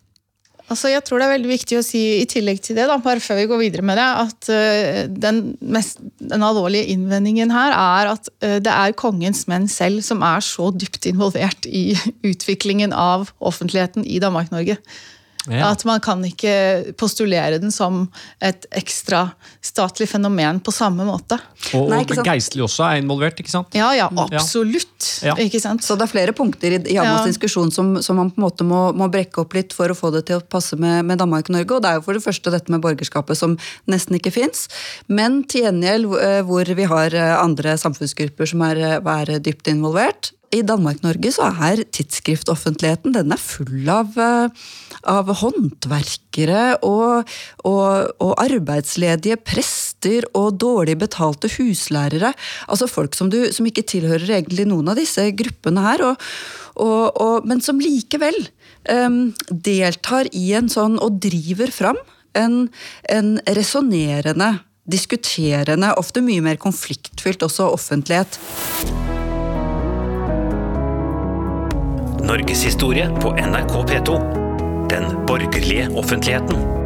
Altså, 0.67 0.89
jeg 0.91 1.03
tror 1.07 1.21
det 1.21 1.27
er 1.27 1.31
veldig 1.37 1.49
viktig 1.53 1.77
å 1.79 1.83
si 1.85 2.01
i 2.19 2.25
tillegg 2.27 2.59
til 2.63 2.75
det, 2.75 2.89
da, 2.89 2.97
bare 2.99 3.23
før 3.23 3.37
vi 3.39 3.45
går 3.47 3.61
videre 3.61 3.85
med 3.87 3.95
det, 3.99 4.07
at 4.23 4.49
uh, 4.51 5.03
den, 5.07 5.41
mest, 5.63 6.01
den, 6.19 6.43
alvorlige 6.43 6.89
innvendingen 6.91 7.53
her 7.55 7.71
er 7.71 8.11
at 8.11 8.27
uh, 8.43 8.57
det 8.63 8.73
er 8.73 8.97
kongens 8.99 9.45
menn 9.47 9.69
selv 9.71 10.03
som 10.03 10.25
er 10.27 10.43
så 10.43 10.67
dypt 10.75 11.07
involvert 11.07 11.69
i 11.71 11.93
utviklingen 12.31 12.91
av 12.91 13.31
offentligheten 13.39 14.03
i 14.03 14.19
Danmark-Norge. 14.23 14.75
Ja. 15.47 15.71
At 15.71 15.83
man 15.87 16.01
kan 16.03 16.23
ikke 16.27 16.93
postulere 16.99 17.59
den 17.61 17.71
som 17.71 18.05
et 18.43 18.67
ekstra 18.75 19.29
statlig 19.63 20.09
fenomen 20.11 20.59
på 20.63 20.73
samme 20.75 21.05
måte. 21.07 21.39
Og, 21.77 21.87
Nei, 21.91 22.03
Geistlig 22.25 22.65
også 22.65 22.85
er 22.87 23.01
involvert, 23.01 23.39
ikke 23.39 23.53
sant? 23.53 23.75
Ja, 23.77 23.89
ja, 23.95 24.09
absolutt. 24.11 25.07
Ja. 25.23 25.37
Ikke 25.41 25.61
sant? 25.63 25.85
Så 25.85 25.95
det 25.95 26.07
er 26.07 26.11
flere 26.11 26.35
punkter 26.35 26.77
i 26.77 26.81
Jamas 26.93 27.23
ja. 27.23 27.31
diskusjon 27.31 27.71
som, 27.73 27.95
som, 28.03 28.19
man 28.19 28.31
på 28.33 28.41
en 28.41 28.47
måte 28.47 28.67
må, 28.67 28.81
må, 28.97 29.09
brekke 29.13 29.43
opp 29.43 29.55
litt 29.57 29.75
for 29.75 29.91
å 29.91 29.97
få 29.97 30.11
det 30.15 30.25
til 30.29 30.41
å 30.41 30.45
passe 30.45 30.79
med, 30.79 31.05
med 31.07 31.21
Danmark 31.21 31.47
og 31.49 31.57
Norge. 31.57 31.77
Og 31.77 31.83
det 31.83 31.91
er 31.91 31.99
jo 31.99 32.07
for 32.09 32.19
det 32.19 32.25
første 32.25 32.53
dette 32.53 32.73
med 32.73 32.83
borgerskapet 32.83 33.39
som 33.39 33.57
nesten 33.89 34.19
ikke 34.19 34.35
fins. 34.35 34.67
Men 35.07 35.41
til 35.47 35.67
gjengjeld 35.67 36.11
eh, 36.19 36.41
hvor 36.47 36.67
vi 36.77 36.89
har 36.91 37.15
eh, 37.15 37.35
andre 37.39 37.77
samfunnsgrupper 37.79 38.51
som 38.51 38.65
er, 38.67 38.83
eh, 38.97 39.13
er 39.17 39.37
dypt 39.43 39.71
involvert. 39.71 40.33
I 40.55 40.61
Danmark-Norge 40.63 41.31
så 41.35 41.49
er 41.51 41.83
tidsskriftoffentligheten 41.95 43.15
den 43.15 43.33
er 43.35 43.41
full 43.41 43.89
av, 43.91 44.13
eh, 44.15 44.67
av 45.11 45.31
håndverkere 45.41 46.77
og, 46.87 47.27
og, 47.67 48.13
og, 48.23 48.33
arbeidsledige 48.39 49.39
prester 49.43 50.27
og 50.37 50.59
dårlig 50.61 50.97
betalte 51.01 51.51
huslærere. 51.57 52.31
Altså 52.67 52.87
folk 52.87 53.17
som, 53.17 53.31
du, 53.33 53.41
som 53.51 53.67
ikke 53.67 53.85
tilhører 53.87 54.37
egentlig 54.39 54.67
noen 54.69 54.93
av 54.93 54.99
disse 54.99 55.25
gruppene 55.35 55.83
her, 55.83 56.05
og, 56.77 57.47
men 57.49 57.59
som 57.63 57.81
likevel 57.81 58.37
um, 58.87 59.33
deltar 59.49 60.29
i 60.31 60.51
en 60.55 60.69
sånn 60.71 60.99
og 61.01 61.17
driver 61.23 61.73
fram 61.73 61.99
en, 62.37 62.67
en 63.09 63.35
resonnerende 63.57 64.53
diskuterende, 64.87 65.91
ofte 65.99 66.23
mye 66.23 66.43
mer 66.45 66.61
konfliktfylt 66.61 67.43
også 67.43 67.71
offentlighet. 67.75 68.39
Norgeshistorie 72.27 73.09
på 73.21 73.31
NRK 73.31 73.73
P2. 73.73 74.19
Den 74.89 75.25
borgerlige 75.27 75.89
offentligheten. 75.95 76.76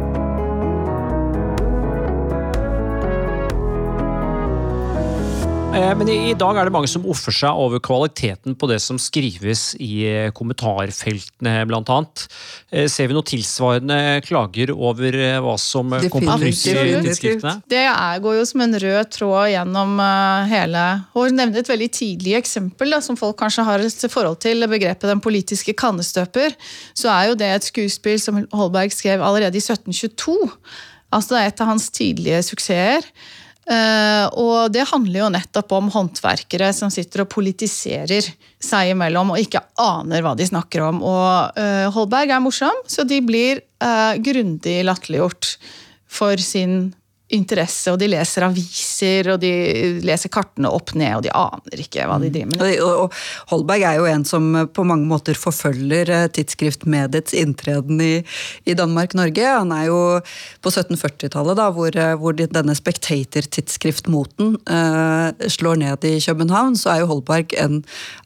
Men 5.72 6.04
i, 6.10 6.16
i 6.30 6.34
dag 6.36 6.58
er 6.58 6.68
det 6.68 6.72
mange 6.74 6.88
som 6.90 7.04
offer 7.08 7.32
seg 7.32 7.56
over 7.56 7.80
kvaliteten 7.80 8.52
på 8.60 8.68
det 8.68 8.76
som 8.84 8.98
skrives 9.00 9.70
i 9.80 10.02
eh, 10.04 10.28
kommentarfeltene, 10.36 11.54
blant 11.70 11.88
annet. 11.94 12.24
Eh, 12.68 12.84
Ser 12.92 13.08
vi 13.08 13.16
noe 13.16 13.24
tilsvarende 13.24 13.96
klager 14.26 14.74
over 14.74 15.16
eh, 15.16 15.38
hva 15.40 15.54
som 15.60 15.94
eh, 15.96 16.04
kommer 16.12 16.36
på 16.36 16.50
trykk 16.50 16.76
i 16.76 17.00
tidsskriftene? 17.06 17.54
Det 17.72 17.86
er, 17.86 18.20
går 18.20 18.36
jo 18.36 18.44
som 18.52 18.66
en 18.66 18.78
rød 18.84 19.12
tråd 19.16 19.48
gjennom 19.54 19.96
eh, 20.04 20.52
hele 20.52 20.84
Hun 21.16 21.40
nevner 21.40 21.64
et 21.64 21.72
veldig 21.72 21.90
tidlig 21.96 22.36
eksempel 22.42 22.92
da, 22.92 23.00
som 23.00 23.16
folk 23.16 23.40
kanskje 23.40 23.64
har 23.70 23.80
et 23.80 24.08
forhold 24.12 24.42
til, 24.44 24.68
begrepet 24.68 25.08
den 25.08 25.24
politiske 25.24 25.72
kannestøper. 25.72 26.52
Så 26.92 27.08
er 27.12 27.30
jo 27.30 27.38
det 27.40 27.48
et 27.48 27.72
skuespill 27.72 28.20
som 28.20 28.44
Holberg 28.52 28.92
skrev 28.92 29.24
allerede 29.24 29.56
i 29.56 29.64
1722. 29.64 30.36
Altså 31.12 31.32
det 31.32 31.40
er 31.40 31.54
et 31.54 31.64
av 31.64 31.72
hans 31.72 31.88
tidlige 31.96 32.44
suksesser. 32.52 33.08
Eh, 34.32 34.38
og 34.40 34.72
det 34.72 34.88
handler 34.90 35.24
jo 35.24 35.30
nettopp 35.32 35.72
om 35.76 35.90
håndverkere 35.92 36.72
som 36.76 36.90
sitter 36.90 37.24
og 37.24 37.30
politiserer 37.32 38.26
seg 38.62 38.92
imellom 38.92 39.34
og 39.34 39.42
ikke 39.42 39.62
aner 39.80 40.22
hva 40.22 40.34
de 40.38 40.46
snakker 40.48 40.84
om. 40.88 41.02
Og 41.02 41.58
eh, 41.58 41.88
Holberg 41.92 42.30
er 42.30 42.42
morsom, 42.42 42.82
så 42.86 43.04
de 43.04 43.20
blir 43.24 43.62
uh, 43.82 44.14
grundig 44.22 44.82
latterliggjort 44.86 45.56
for 46.12 46.36
sin 46.42 46.92
interesse, 47.32 47.92
og 47.92 47.98
de 48.00 48.08
leser 48.12 48.46
aviser, 48.46 49.30
og 49.34 49.40
de 49.42 49.52
leser 50.04 50.32
kartene 50.32 50.70
opp 50.72 50.94
ned, 50.98 51.16
og 51.18 51.24
de 51.26 51.32
aner 51.36 51.82
ikke 51.84 52.06
hva 52.08 52.18
de 52.22 52.30
driver 52.32 52.50
med. 52.52 52.82
Og, 52.84 53.16
Holberg 53.52 53.86
er 53.88 54.00
jo 54.00 54.08
en 54.10 54.26
som 54.28 54.48
på 54.74 54.84
mange 54.88 55.08
måter 55.08 55.38
forfølger 55.38 56.10
eh, 56.12 56.26
tidsskriftmediets 56.36 57.36
inntreden 57.38 58.00
i, 58.04 58.12
i 58.68 58.76
Danmark-Norge. 58.78 59.46
Han 59.58 59.72
er 59.74 59.88
jo 59.88 60.00
på 60.62 60.72
1740-tallet, 60.72 61.58
da, 61.58 61.70
hvor, 61.74 61.94
eh, 61.96 62.14
hvor 62.20 62.36
denne 62.36 62.76
Spectator-tidsskriftmoten 62.78 64.56
eh, 64.66 65.48
slår 65.56 65.80
ned 65.82 66.08
i 66.08 66.18
København, 66.22 66.76
så 66.78 66.94
er 66.94 67.02
jo 67.02 67.10
Holberg 67.14 67.56
en 67.60 67.80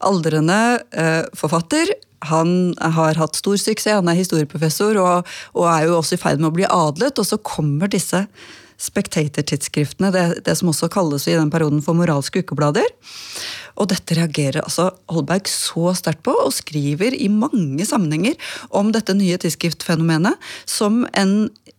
aldrende 0.05 0.61
eh, 0.93 1.23
forfatter. 1.37 1.95
Han 2.27 2.75
har 2.81 3.19
hatt 3.21 3.37
stor 3.39 3.59
suksess, 3.61 3.99
han 3.99 4.09
er 4.11 4.19
historieprofessor 4.19 4.99
og, 5.01 5.35
og 5.55 5.67
er 5.71 5.87
jo 5.87 5.99
også 5.99 6.17
i 6.17 6.21
ferd 6.21 6.41
med 6.41 6.51
å 6.51 6.57
bli 6.57 6.69
adlet. 6.69 7.19
Og 7.21 7.29
så 7.29 7.39
kommer 7.39 7.91
disse 7.93 8.27
Spectator-tidsskriftene, 8.81 10.11
det, 10.15 10.25
det 10.47 10.55
som 10.59 10.69
også 10.73 10.89
kalles 10.93 11.27
i 11.29 11.37
den 11.37 11.51
perioden 11.53 11.83
for 11.85 11.97
moralske 11.99 12.43
ukeblader. 12.45 12.87
Og 13.77 13.89
dette 13.93 14.17
reagerer 14.17 14.63
altså 14.65 14.91
Holberg 15.13 15.49
så 15.53 15.93
sterkt 15.99 16.23
på, 16.27 16.33
og 16.47 16.53
skriver 16.57 17.13
i 17.17 17.29
mange 17.33 17.85
sammenhenger 17.89 18.37
om 18.71 18.93
dette 18.95 19.15
nye 19.17 19.37
tidsskriftfenomenet 19.43 20.37
som 20.69 21.03
en, 21.17 21.35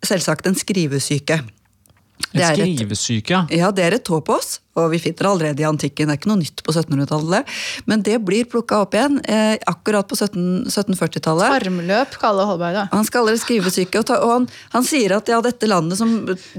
selvsagt 0.05 0.49
en 0.49 0.57
skrivesyke. 0.57 1.39
En 1.41 2.33
Det 2.33 2.43
er 2.43 2.53
et- 2.63 2.77
skrivesyke, 2.77 3.45
ja. 3.53 3.71
Det 3.71 3.83
er 3.85 3.93
et 3.97 4.03
tåpås, 4.05 4.59
og 4.77 4.91
vi 4.93 5.01
finner 5.01 5.25
det 5.25 5.31
allerede 5.31 5.63
i 5.63 5.67
antikken. 5.67 6.07
Det 6.07 6.15
er 6.15 6.21
ikke 6.21 6.31
noe 6.31 6.41
nytt 6.41 6.63
på 6.65 6.73
1700-tallet. 6.73 7.55
Men 7.89 8.03
det 8.05 8.19
blir 8.25 8.47
plukka 8.49 8.83
opp 8.85 8.95
igjen 8.97 9.19
eh, 9.25 9.55
akkurat 9.69 10.07
på 10.07 10.17
17 10.17 10.67
1740-tallet. 10.67 11.63
Tarmløp 11.63 12.17
kaller 12.21 12.49
Holberg 12.49 12.77
det. 12.77 12.85
Han 12.93 13.07
skal 13.07 13.29
det 13.29 13.37
skrivesyke, 13.41 14.01
og, 14.01 14.07
ta, 14.09 14.19
og 14.23 14.33
han, 14.33 14.47
han 14.75 14.87
sier 14.87 15.17
at 15.17 15.29
ja, 15.31 15.39
dette 15.43 15.69
landet 15.69 15.99
som 15.99 16.13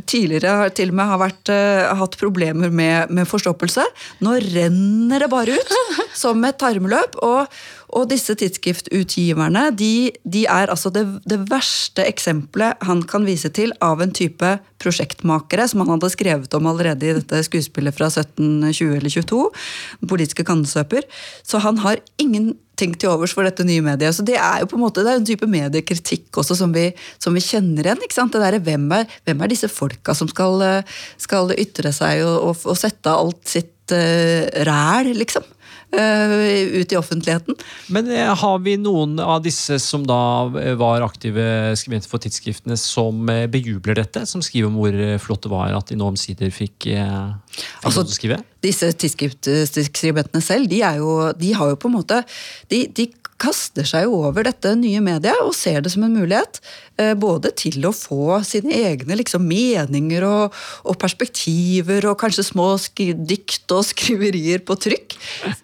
tidligere 0.09 0.57
har, 0.63 0.75
til 0.75 0.93
og 0.93 0.99
med 0.99 1.13
har 1.13 1.23
vært, 1.23 1.53
eh, 1.55 1.89
hatt 2.03 2.19
problemer 2.21 2.73
med, 2.75 3.13
med 3.15 3.29
forstoppelse, 3.29 3.85
nå 4.25 4.39
renner 4.51 5.25
det 5.25 5.33
bare 5.33 5.59
ut 5.59 5.75
som 6.23 6.43
et 6.49 6.59
tarmløp. 6.61 7.19
Og, 7.25 7.59
og 7.97 8.09
disse 8.11 8.35
tidsskriftutgiverne 8.37 9.69
de, 9.77 10.11
de 10.29 10.45
er 10.51 10.69
altså 10.69 10.93
det, 10.93 11.05
det 11.29 11.41
verste 11.49 12.05
eksempelet 12.05 12.77
han 12.85 13.01
kan 13.09 13.25
vise 13.25 13.49
til 13.55 13.73
av 13.85 14.03
en 14.05 14.13
type 14.13 14.51
prosjektmakere 14.83 15.65
som 15.71 15.83
han 15.83 15.95
hadde 15.95 16.13
skrevet 16.13 16.55
om 16.55 16.69
allerede 16.71 17.09
i 17.09 17.17
dette 17.17 17.41
skuespillet 17.49 17.97
fra 17.97 18.08
1720 18.11 18.97
eller 18.99 19.13
22, 19.13 19.43
politiske 20.09 20.47
kannesøper. 20.49 21.07
Så 21.47 21.61
han 21.65 21.81
har 21.85 22.03
ingenting 22.21 22.95
til 22.99 23.13
overs 23.13 23.35
for 23.37 23.47
dette 23.47 23.67
nye 23.67 23.85
mediet. 23.85 24.17
Så 24.17 24.27
det 24.27 24.39
er 24.39 24.63
jo 24.63 24.71
på 24.71 24.79
en 24.79 24.85
måte 24.85 25.05
det 25.05 25.15
er 25.15 25.23
en 25.23 25.29
type 25.29 25.49
mediekritikk 25.51 26.41
også 26.41 26.59
som 26.59 26.75
vi, 26.75 26.89
som 27.23 27.37
vi 27.37 27.45
kjenner 27.45 27.87
igjen. 27.87 28.05
ikke 28.05 28.19
sant? 28.19 28.35
Det 28.35 28.43
der, 28.45 28.61
hvem, 28.65 28.89
er, 28.97 29.09
hvem 29.29 29.45
er 29.45 29.53
disse 29.53 29.71
folka 29.73 30.15
som 30.17 30.31
skal, 30.31 30.65
skal 31.21 31.55
ytre 31.59 31.93
seg 31.95 32.25
og, 32.27 32.37
og, 32.51 32.65
og 32.73 32.79
sette 32.79 33.13
alt 33.13 33.45
sitt 33.49 33.95
uh, 33.95 34.49
ræl, 34.69 35.15
liksom? 35.19 35.47
Eh, 35.93 36.81
ut 36.81 36.93
i 36.93 36.99
offentligheten. 36.99 37.57
Men 37.95 38.11
eh, 38.13 38.31
har 38.41 38.59
vi 38.65 38.77
noen 38.81 39.19
av 39.23 39.43
disse 39.45 39.79
som 39.83 40.05
da 40.09 40.21
eh, 40.61 40.75
var 40.79 41.05
aktive 41.07 41.77
skribenter 41.79 42.11
for 42.11 42.23
tidsskriftene, 42.23 42.79
som 42.81 43.29
bejubler 43.53 44.01
dette? 44.01 44.25
Som 44.29 44.45
skriver 44.45 44.71
om 44.71 44.79
hvor 44.81 44.99
flott 45.23 45.47
det 45.47 45.53
var 45.53 45.77
at 45.77 45.93
de 45.93 45.99
nå 45.99 46.11
omsider 46.15 46.53
fikk, 46.55 46.89
fikk 46.89 47.87
Altså, 47.87 48.05
skrive? 48.13 48.43
Disse 48.65 48.91
tidsskribentene 48.99 50.43
selv, 50.45 50.69
de, 50.71 50.83
jo, 50.99 51.33
de 51.39 51.55
har 51.55 51.73
jo 51.73 51.81
på 51.81 51.91
en 51.91 51.99
måte 52.01 52.23
de, 52.73 52.85
de 52.91 53.11
kaster 53.39 53.87
seg 53.87 54.09
jo 54.09 54.19
over 54.27 54.49
dette 54.49 54.73
nye 54.79 55.01
mediet 55.05 55.45
og 55.45 55.55
ser 55.57 55.83
det 55.85 55.93
som 55.95 56.05
en 56.07 56.17
mulighet. 56.17 56.59
Eh, 57.01 57.15
Både 57.19 57.53
til 57.57 57.85
å 57.89 57.93
få 57.95 58.41
sine 58.47 58.75
egne 58.75 59.19
liksom, 59.21 59.45
meninger 59.49 60.27
og, 60.27 60.57
og 60.85 60.99
perspektiver 61.01 62.09
og 62.11 62.19
kanskje 62.21 62.47
små 62.51 62.71
dikt 62.99 63.73
og 63.75 63.87
skriverier 63.87 64.63
på 64.67 64.77
trykk. 64.79 65.17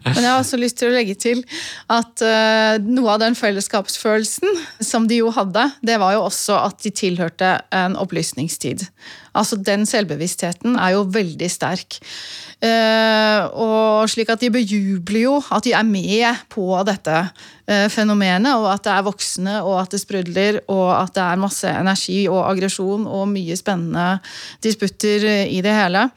Men 0.06 0.20
jeg 0.22 0.30
har 0.30 0.40
også 0.40 0.60
lyst 0.60 0.80
til 0.80 0.90
å 0.90 0.94
legge 0.94 1.16
til 1.18 1.42
at 1.92 2.24
uh, 2.24 2.76
noe 2.82 3.14
av 3.14 3.22
den 3.22 3.36
fellesskapsfølelsen 3.38 4.64
som 4.84 5.08
de 5.10 5.20
jo 5.22 5.32
hadde, 5.34 5.68
det 5.84 5.98
var 6.02 6.16
jo 6.16 6.24
også 6.26 6.58
at 6.62 6.80
de 6.84 6.94
tilhørte 6.94 7.56
en 7.74 7.98
opplysningstid. 8.00 8.86
Altså 9.34 9.58
Den 9.58 9.82
selvbevisstheten 9.88 10.76
er 10.78 10.94
jo 10.94 11.06
veldig 11.10 11.48
sterk. 11.50 11.98
Uh, 12.64 13.50
og 13.60 14.06
slik 14.08 14.30
at 14.32 14.40
de 14.40 14.52
bejubler 14.54 15.24
jo 15.26 15.34
at 15.52 15.66
de 15.66 15.74
er 15.76 15.84
med 15.84 16.44
på 16.52 16.68
dette 16.86 17.16
uh, 17.26 17.88
fenomenet, 17.92 18.54
og 18.54 18.70
at 18.70 18.86
det 18.86 18.94
er 18.94 19.06
voksne, 19.08 19.56
og 19.66 19.80
at 19.82 19.92
det 19.94 20.00
sprudler, 20.04 20.60
og 20.70 20.88
at 20.96 21.12
det 21.18 21.23
er 21.32 21.40
masse 21.40 21.70
energi 21.70 22.24
og 22.30 22.42
aggresjon 22.50 23.06
og 23.06 23.28
mye 23.32 23.56
spennende 23.58 24.18
disputter 24.64 25.26
eh, 25.30 25.52
i 25.56 25.60
det 25.64 25.74
hele. 25.74 26.08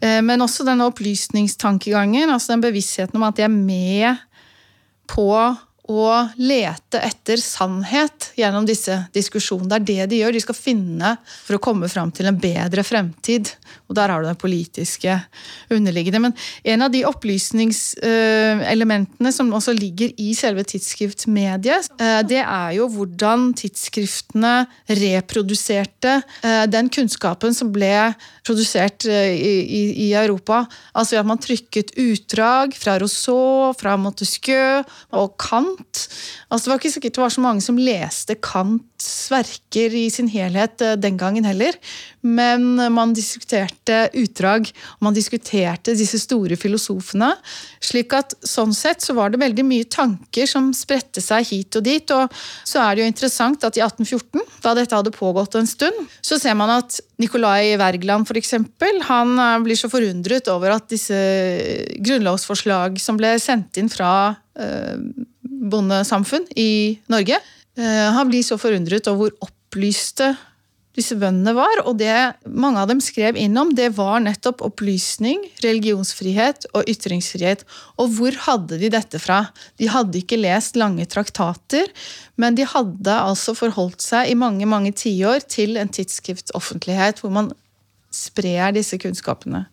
Eh, 0.00 0.20
Men 0.22 0.44
også 0.44 0.66
denne 0.66 0.86
opplysningstankegangen, 0.90 2.30
altså 2.30 2.54
den 2.54 2.64
bevisstheten 2.64 3.20
om 3.20 3.28
at 3.28 3.36
de 3.38 3.46
er 3.46 3.54
med 3.54 4.24
på 5.10 5.28
å 5.90 6.28
lete 6.40 7.00
etter 7.04 7.36
sannhet 7.40 8.32
gjennom 8.38 8.64
disse 8.64 9.04
diskusjonene. 9.12 9.68
Det 9.68 9.76
er 9.76 9.84
det 10.06 10.14
de 10.14 10.20
gjør. 10.22 10.32
De 10.32 10.40
skal 10.40 10.56
finne 10.56 11.16
for 11.44 11.56
å 11.58 11.62
komme 11.62 11.88
fram 11.92 12.10
til 12.14 12.26
en 12.30 12.38
bedre 12.40 12.82
fremtid. 12.86 13.50
Og 13.88 13.94
der 13.98 14.08
har 14.08 14.22
du 14.22 14.26
det 14.30 14.38
politiske 14.40 15.20
underliggende. 15.74 16.20
Men 16.24 16.32
en 16.72 16.82
av 16.86 16.90
de 16.94 17.00
opplysningselementene 17.08 19.30
som 19.34 19.52
også 19.52 19.72
ligger 19.76 20.08
i 20.16 20.34
selve 20.36 20.62
tidsskriftmediet, 20.72 21.84
eh, 22.00 22.22
det 22.24 22.42
er 22.44 22.72
jo 22.78 22.88
hvordan 22.94 23.54
tidsskriftene 23.58 24.66
reproduserte 24.88 26.22
eh, 26.40 26.66
den 26.70 26.88
kunnskapen 26.88 27.54
som 27.56 27.72
ble 27.74 28.14
produsert 28.46 29.04
eh, 29.10 29.34
i, 29.36 30.12
Europa. 30.14 30.66
Altså 30.94 31.18
at 31.18 31.26
man 31.28 31.38
trykket 31.42 31.90
utdrag 32.00 32.74
fra 32.78 32.98
Rousseau, 33.02 33.72
fra 33.76 33.96
Montesquieu 34.00 34.84
og 35.16 35.36
Kant. 35.40 35.73
Altså 36.48 36.64
Det 36.64 36.72
var 36.72 36.80
ikke 36.80 36.92
sikkert 36.94 37.16
det 37.16 37.22
var 37.24 37.34
så 37.34 37.44
mange 37.44 37.64
som 37.64 37.78
leste 37.80 38.36
Kants 38.44 39.08
verker 39.32 39.94
i 39.96 40.04
sin 40.12 40.28
helhet 40.30 40.82
eh, 40.84 40.96
den 41.00 41.18
gangen 41.20 41.46
heller, 41.48 41.76
men 42.24 42.76
man 42.94 43.12
diskuterte 43.16 44.06
utdrag, 44.16 44.70
og 44.96 45.08
man 45.08 45.16
diskuterte 45.16 45.96
disse 45.96 46.20
store 46.22 46.56
filosofene. 46.56 47.34
slik 47.84 48.14
at 48.16 48.32
sånn 48.46 48.72
sett 48.76 49.04
så 49.04 49.16
var 49.16 49.32
det 49.32 49.42
veldig 49.42 49.64
mye 49.66 49.88
tanker 49.90 50.48
som 50.48 50.70
spredte 50.76 51.20
seg 51.20 51.44
hit 51.50 51.76
og 51.76 51.84
dit. 51.84 52.14
Og 52.16 52.32
så 52.64 52.80
er 52.80 52.94
det 52.94 53.04
jo 53.04 53.10
interessant 53.10 53.66
at 53.66 53.76
i 53.76 53.84
1814, 53.84 54.40
da 54.64 54.72
dette 54.78 54.96
hadde 54.96 55.12
pågått 55.14 55.58
en 55.60 55.68
stund, 55.68 56.08
så 56.24 56.38
ser 56.40 56.56
man 56.56 56.72
at 56.78 57.00
Nicolai 57.20 57.76
Wergeland 57.78 58.26
eksempel, 58.38 59.02
han 59.08 59.38
eh, 59.38 59.60
blir 59.64 59.78
så 59.78 59.90
forundret 59.92 60.48
over 60.52 60.76
at 60.76 60.88
disse 60.90 61.18
grunnlovsforslag 62.04 62.98
som 63.02 63.18
ble 63.20 63.36
sendt 63.42 63.78
inn 63.80 63.90
fra 63.92 64.34
eh, 64.58 64.96
bondesamfunn 65.70 66.46
i 66.56 66.98
Norge, 67.12 67.38
eh, 67.78 68.08
han 68.16 68.30
blir 68.30 68.44
så 68.46 68.58
forundret 68.60 69.08
over 69.10 69.28
hvor 69.28 69.50
opplyste 69.50 70.34
disse 70.94 71.16
bøndene 71.18 71.54
var, 71.56 71.80
og 71.88 71.96
det 71.98 72.14
mange 72.46 72.78
av 72.78 72.90
dem 72.90 73.00
skrev 73.02 73.38
inn 73.40 73.56
om, 73.58 73.72
det 73.74 73.88
var 73.96 74.20
nettopp 74.22 74.62
opplysning, 74.62 75.40
religionsfrihet 75.64 76.68
og 76.70 76.86
ytringsfrihet. 76.90 77.64
Og 77.98 78.14
hvor 78.14 78.38
hadde 78.46 78.78
de 78.78 78.92
dette 78.94 79.18
fra? 79.22 79.40
De 79.80 79.90
hadde 79.90 80.20
ikke 80.20 80.38
lest 80.38 80.78
lange 80.78 81.06
traktater, 81.10 81.90
men 82.38 82.54
de 82.58 82.66
hadde 82.70 83.18
altså 83.18 83.56
forholdt 83.58 84.06
seg 84.06 84.30
i 84.30 84.38
mange 84.38 84.68
mange 84.70 84.94
tiår 84.94 85.42
til 85.50 85.80
en 85.82 85.90
tidsskriftsoffentlighet 85.90 87.24
hvor 87.24 87.34
man 87.34 87.50
sprer 88.14 88.70
disse 88.76 88.98
kunnskapene. 89.02 89.66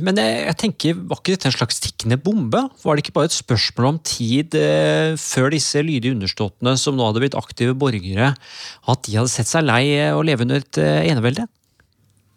Men 0.00 0.16
jeg, 0.16 0.36
jeg 0.46 0.56
tenker, 0.62 1.00
Var 1.08 1.18
ikke 1.18 1.34
dette 1.34 1.48
en 1.50 1.54
slags 1.54 1.80
tikkende 1.84 2.16
bombe? 2.20 2.62
Var 2.82 2.96
det 2.96 3.04
ikke 3.04 3.14
bare 3.18 3.28
et 3.28 3.36
spørsmål 3.36 3.88
om 3.90 3.98
tid 4.06 4.56
eh, 4.58 5.12
før 5.20 5.52
disse 5.52 5.82
lydige 5.84 6.16
underståttene 6.16 6.72
som 6.80 6.96
nå 6.96 7.08
hadde 7.08 7.22
blitt 7.24 7.36
aktive 7.38 7.76
borgere, 7.78 8.32
at 8.32 9.02
de 9.06 9.18
hadde 9.18 9.32
sett 9.32 9.50
seg 9.50 9.66
lei 9.68 9.84
eh, 9.98 10.14
å 10.16 10.24
leve 10.24 10.46
under 10.46 10.62
et 10.62 10.80
eh, 10.80 11.02
enevelde? 11.12 11.46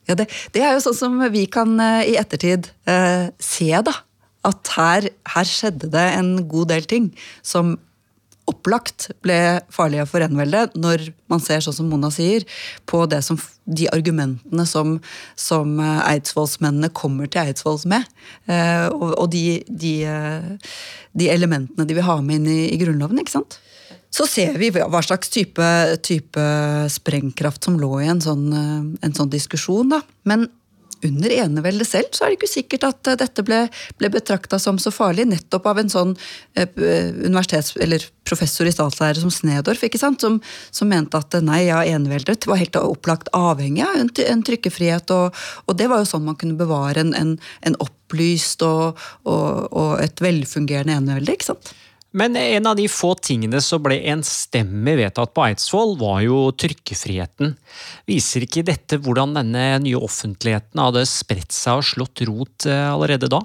Ja, 0.10 0.17
det, 0.19 0.28
det, 0.54 0.62
er 0.62 0.75
jo 0.75 0.84
sånn 0.86 0.97
som 0.97 1.23
vi 1.34 1.45
kan 1.51 1.80
eh, 1.82 2.12
i 2.12 2.19
ettertid 2.19 2.69
eh, 2.89 3.32
se, 3.41 3.71
da. 3.88 3.95
At 4.45 4.75
her, 4.75 5.10
her 5.34 5.49
skjedde 5.49 5.89
det 5.93 6.06
en 6.19 6.36
god 6.51 6.69
del 6.75 6.86
ting 6.89 7.10
som 7.41 7.78
opplagt 8.49 9.10
ble 9.25 9.38
farlige 9.73 10.05
for 10.10 10.23
enveldet, 10.25 10.75
når 10.77 11.08
man 11.31 11.41
ser, 11.43 11.63
sånn 11.63 11.75
som 11.79 11.89
Mona 11.89 12.12
sier, 12.13 12.45
på 12.89 13.03
som, 13.25 13.39
de 13.65 13.88
argumentene 13.93 14.65
som, 14.69 14.97
som 15.39 15.79
eh, 15.81 16.01
eidsvollsmennene 16.13 16.91
kommer 16.95 17.29
til 17.31 17.45
Eidsvolls 17.45 17.88
med. 17.89 18.05
Eh, 18.45 18.88
og, 18.91 19.13
og 19.13 19.29
de, 19.34 19.62
de, 19.69 19.95
eh, 20.10 20.75
de, 21.17 21.29
elementene 21.34 21.88
de 21.88 21.97
vil 21.97 22.08
ha 22.08 22.19
med 22.21 22.43
inn 22.43 22.51
i, 22.51 22.60
i 22.73 22.81
Grunnloven. 22.81 23.21
ikke 23.21 23.38
sant? 23.38 23.60
Så 24.15 24.27
ser 24.31 24.55
vi 24.62 24.69
hva 24.71 25.01
slags 25.03 25.31
type, 25.34 25.71
type 26.05 26.43
sprengkraft 26.93 27.65
som 27.65 27.79
lå 27.81 27.97
i 27.99 28.08
en 28.08 28.21
sånn, 28.23 28.45
en 28.55 29.15
sånn 29.17 29.34
diskusjon. 29.34 29.89
da. 29.91 29.99
Men 30.23 30.47
under 31.03 31.34
eneveldet 31.34 31.88
selv 31.89 32.15
så 32.15 32.25
er 32.25 32.31
det 32.31 32.39
ikke 32.39 32.51
sikkert 32.51 32.88
at 32.88 33.10
eh, 33.12 33.17
dette 33.19 33.45
ble, 33.45 33.65
ble 33.99 34.12
betrakta 34.13 34.60
som 34.62 34.79
så 34.81 34.93
farlig, 34.93 35.27
nettopp 35.29 35.67
av 35.71 35.81
en 35.81 35.91
sånn 35.91 36.13
eh, 36.55 36.67
universitets- 36.75 37.75
eller 37.81 38.05
professor 38.25 38.65
i 38.65 38.73
statslære 38.73 39.21
som 39.21 39.34
Snedorf, 39.34 39.84
ikke 39.86 40.01
sant? 40.01 40.23
Som, 40.23 40.39
som 40.73 40.89
mente 40.89 41.19
at 41.19 41.38
nei, 41.45 41.65
ja, 41.67 41.84
eneveldet 41.86 42.47
var 42.49 42.62
helt 42.62 42.77
opplagt 42.79 43.29
avhengig 43.38 43.86
av 43.86 43.99
en, 43.99 44.12
en 44.25 44.45
trykkefrihet, 44.49 45.13
og, 45.13 45.45
og, 45.65 45.75
det 45.77 45.89
var 45.91 46.01
jo 46.01 46.10
sånn 46.10 46.25
man 46.25 46.39
kunne 46.41 46.58
bevare 46.60 47.03
en, 47.05 47.13
en, 47.17 47.36
en 47.67 47.79
opplyst 47.84 48.65
og, 48.65 49.01
og, 49.23 49.67
og 49.71 49.97
et 50.03 50.23
velfungerende 50.23 50.97
enevelde. 50.97 51.38
ikke 51.38 51.53
sant? 51.53 51.75
Men 52.15 52.38
en 52.39 52.69
av 52.69 52.78
de 52.80 52.86
få 52.88 53.12
tingene 53.19 53.60
som 53.63 53.84
ble 53.84 53.97
enstemmig 54.12 54.95
vedtatt 55.01 55.34
på 55.36 55.43
Eidsvoll, 55.49 55.97
var 55.99 56.21
jo 56.23 56.47
trykkefriheten. 56.56 57.58
Viser 58.08 58.45
ikke 58.45 58.63
dette 58.67 59.01
hvordan 59.04 59.36
denne 59.36 59.65
nye 59.84 59.99
offentligheten 59.99 60.80
hadde 60.80 61.04
spredt 61.10 61.51
seg 61.56 61.82
og 61.82 61.89
slått 61.89 62.23
rot 62.30 62.69
eh, 62.71 62.88
allerede 62.88 63.28
da? 63.32 63.43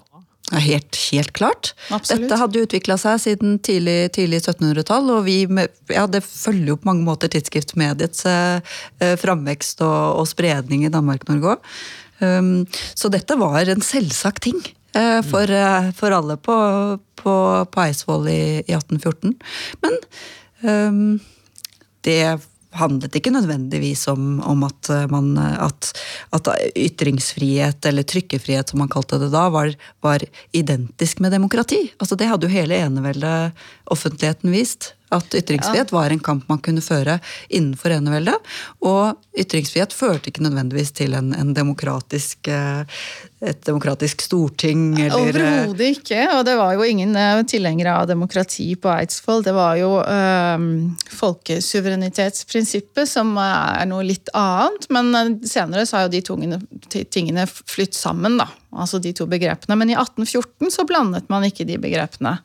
Ja, 0.51 0.59
helt, 0.59 0.99
helt 1.13 1.33
klart. 1.33 1.73
Absolutt. 1.91 2.25
Dette 2.25 2.39
hadde 2.41 2.63
utvikla 2.65 2.97
seg 2.99 3.21
siden 3.23 3.59
tidlig, 3.63 4.11
tidlig 4.17 4.41
1700-tall, 4.43 5.11
og 5.15 5.23
vi 5.27 5.45
ja, 5.47 6.07
det 6.11 6.25
følger 6.27 6.73
jo 6.73 6.81
på 6.81 6.91
mange 6.91 7.07
måter 7.07 7.31
tidsskriftmediets 7.31 8.27
eh, 8.27 8.75
eh, 9.03 9.15
framvekst 9.21 9.83
og, 9.87 10.01
og, 10.23 10.27
spredning 10.31 10.87
i 10.87 10.93
Danmark-Norge 10.95 11.57
òg. 11.57 11.73
Um, 12.21 12.67
så 12.99 13.09
dette 13.09 13.33
var 13.41 13.71
en 13.71 13.81
selvsagt 13.81 14.45
ting. 14.45 14.59
Eh, 14.93 15.23
for, 15.23 15.51
eh, 15.51 15.91
for, 15.93 16.11
alle 16.11 16.37
på, 16.37 16.55
på, 17.17 17.33
på 17.71 17.83
Eidsvoll 17.83 18.29
i, 18.29 18.43
i, 18.67 18.75
1814. 18.75 19.35
Men 19.81 19.99
um, 20.63 21.21
det 22.07 22.23
handlet 22.71 23.17
ikke 23.19 23.33
nødvendigvis 23.35 24.07
om, 24.09 24.41
om 24.47 24.63
at, 24.67 24.91
man, 25.11 25.33
at, 25.39 25.91
at, 26.35 26.51
ytringsfrihet, 26.79 27.87
eller 27.87 28.07
trykkefrihet 28.07 28.71
som 28.71 28.83
man 28.83 28.91
kalte 28.93 29.19
det 29.19 29.33
da, 29.33 29.49
var, 29.51 29.73
var 30.07 30.23
identisk 30.55 31.19
med 31.19 31.35
demokrati. 31.35 31.81
Altså 31.99 32.19
Det 32.19 32.31
hadde 32.31 32.47
jo 32.47 32.55
hele 32.55 32.79
eneveldet 32.79 33.59
offentligheten 33.91 34.55
vist. 34.55 34.93
At 35.11 35.35
ytringsfrihet 35.35 35.91
ja. 35.91 35.97
var 35.97 36.11
en 36.11 36.23
kamp 36.23 36.49
man 36.49 36.61
kunne 36.63 36.83
føre 36.85 37.17
innenfor 37.49 37.91
eneveldet. 37.97 38.37
Og 38.87 39.19
ytringsfrihet 39.39 39.95
førte 39.97 40.31
ikke 40.31 40.45
nødvendigvis 40.45 40.93
til 40.95 41.17
en, 41.19 41.33
en 41.35 41.51
demokratisk, 41.57 42.47
eh, 42.47 42.85
et 43.43 43.65
demokratisk 43.67 44.23
storting. 44.23 44.95
Eller 45.01 45.35
eh, 45.35 45.41
Overhodet 45.43 45.89
ikke. 45.97 46.21
Og 46.37 46.45
det 46.47 46.55
var 46.61 46.77
jo 46.77 46.87
ingen 46.87 47.17
eh, 47.19 47.43
tilhengere 47.51 47.97
av 47.99 48.07
demokrati 48.11 48.69
på 48.79 48.93
Eidsvoll. 48.93 49.43
Det 49.47 49.55
var 49.57 49.81
jo 49.81 49.97
øh, 49.99 50.59
folkesuverenitetsprinsippet 51.19 53.11
som 53.11 53.35
er 53.43 53.89
noe 53.91 54.07
litt 54.07 54.31
annet. 54.39 54.87
Men 54.95 55.41
senere 55.43 55.87
så 55.91 55.97
har 55.99 56.07
jo 56.07 56.15
de 56.15 56.23
tungene, 56.31 56.61
tingene 57.11 57.49
flytt 57.51 57.99
sammen, 57.99 58.39
da. 58.39 58.47
Altså 58.71 59.03
de 59.03 59.11
to 59.17 59.27
begrepene. 59.27 59.75
Men 59.75 59.91
i 59.91 59.99
1814 59.99 60.71
så 60.71 60.87
blandet 60.87 61.27
man 61.33 61.43
ikke 61.51 61.67
de 61.67 61.83
begrepene. 61.83 62.39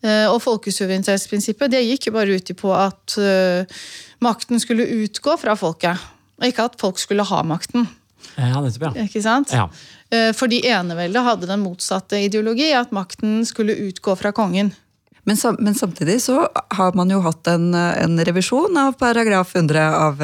Eh, 0.00 0.26
og 0.30 0.40
folkesuverenitetsprinsippet 0.44 1.72
det 1.72 1.84
gikk 1.84 2.08
jo 2.08 2.16
bare 2.16 2.36
ut 2.36 2.52
på 2.56 2.72
at 2.72 3.16
uh, 3.20 3.80
makten 4.24 4.60
skulle 4.62 4.88
utgå 5.04 5.36
fra 5.40 5.56
folket. 5.60 6.00
Og 6.40 6.48
ikke 6.48 6.68
at 6.70 6.78
folk 6.80 7.00
skulle 7.02 7.26
ha 7.28 7.40
makten. 7.44 7.88
Ja, 8.36 8.60
nettopp, 8.60 8.90
ja. 8.96 9.04
Ikke 9.04 9.22
sant? 9.24 9.52
Ja. 9.52 9.68
Fordi 10.34 10.58
eneveldet 10.66 11.22
hadde 11.22 11.46
den 11.46 11.60
motsatte 11.62 12.18
ideologi, 12.18 12.72
at 12.74 12.90
makten 12.92 13.44
skulle 13.46 13.76
utgå 13.78 14.16
fra 14.18 14.32
kongen. 14.34 14.72
Men, 15.30 15.36
men, 15.58 15.74
samtidig 15.78 16.18
så 16.24 16.48
har 16.76 16.92
man 16.98 17.10
jo 17.12 17.20
hatt 17.22 17.46
en, 17.52 17.74
en 17.74 18.24
revisjon 18.26 18.76
av 18.82 18.92
paragraf 18.98 19.54
100 19.54 19.94
av, 19.94 20.22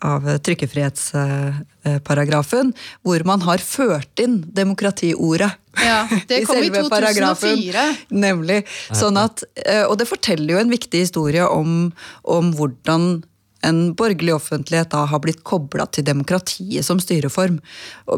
av 0.00 0.38
trykkefrihetsparagrafen, 0.48 2.72
hvor 3.04 3.20
man 3.28 3.40
har 3.44 3.58
ført 3.60 4.18
inn 4.24 4.40
demokratiordet. 4.56 5.52
Ja, 5.80 6.08
Det 6.28 6.44
kom 6.46 6.56
i, 6.56 6.66
i 6.66 6.70
2004. 6.70 7.84
Nemlig. 8.12 8.62
Sånn 8.96 9.16
at, 9.20 9.44
eh, 9.64 9.84
og 9.86 9.96
det 10.00 10.08
forteller 10.10 10.54
jo 10.54 10.60
en 10.60 10.72
viktig 10.72 11.04
historie 11.06 11.46
om, 11.48 11.92
om 12.22 12.52
hvordan 12.56 13.22
en 13.66 13.80
borgerlig 13.98 14.34
offentlighet 14.36 14.92
da 14.92 15.04
har 15.10 15.22
blitt 15.22 15.42
kobla 15.46 15.86
til 15.92 16.06
demokratiet 16.06 16.86
som 16.86 17.00
styreform. 17.02 17.60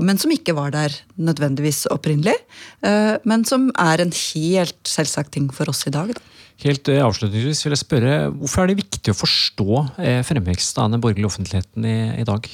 Men 0.01 0.21
som 0.21 0.33
ikke 0.35 0.57
var 0.57 0.75
der 0.75 0.95
nødvendigvis 1.21 1.85
opprinnelig. 1.93 2.37
Eh, 2.85 3.17
men 3.29 3.45
som 3.49 3.71
er 3.81 4.03
en 4.03 4.15
helt 4.15 4.79
selvsagt 4.89 5.35
ting 5.37 5.51
for 5.55 5.71
oss 5.73 5.85
i 5.89 5.95
dag. 5.95 6.15
Da. 6.17 6.31
Helt 6.65 6.89
eh, 6.89 7.03
avslutningsvis 7.03 7.65
vil 7.67 7.75
jeg 7.75 7.83
spørre, 7.83 8.19
Hvorfor 8.39 8.63
er 8.63 8.71
det 8.71 8.81
viktig 8.85 9.13
å 9.13 9.19
forstå 9.19 9.81
eh, 9.99 10.21
fremveksten 10.27 10.85
av 10.85 10.93
den 10.95 11.03
borgerlige 11.05 11.33
offentligheten 11.33 11.89
i, 11.89 11.97
i 12.23 12.29
dag? 12.29 12.49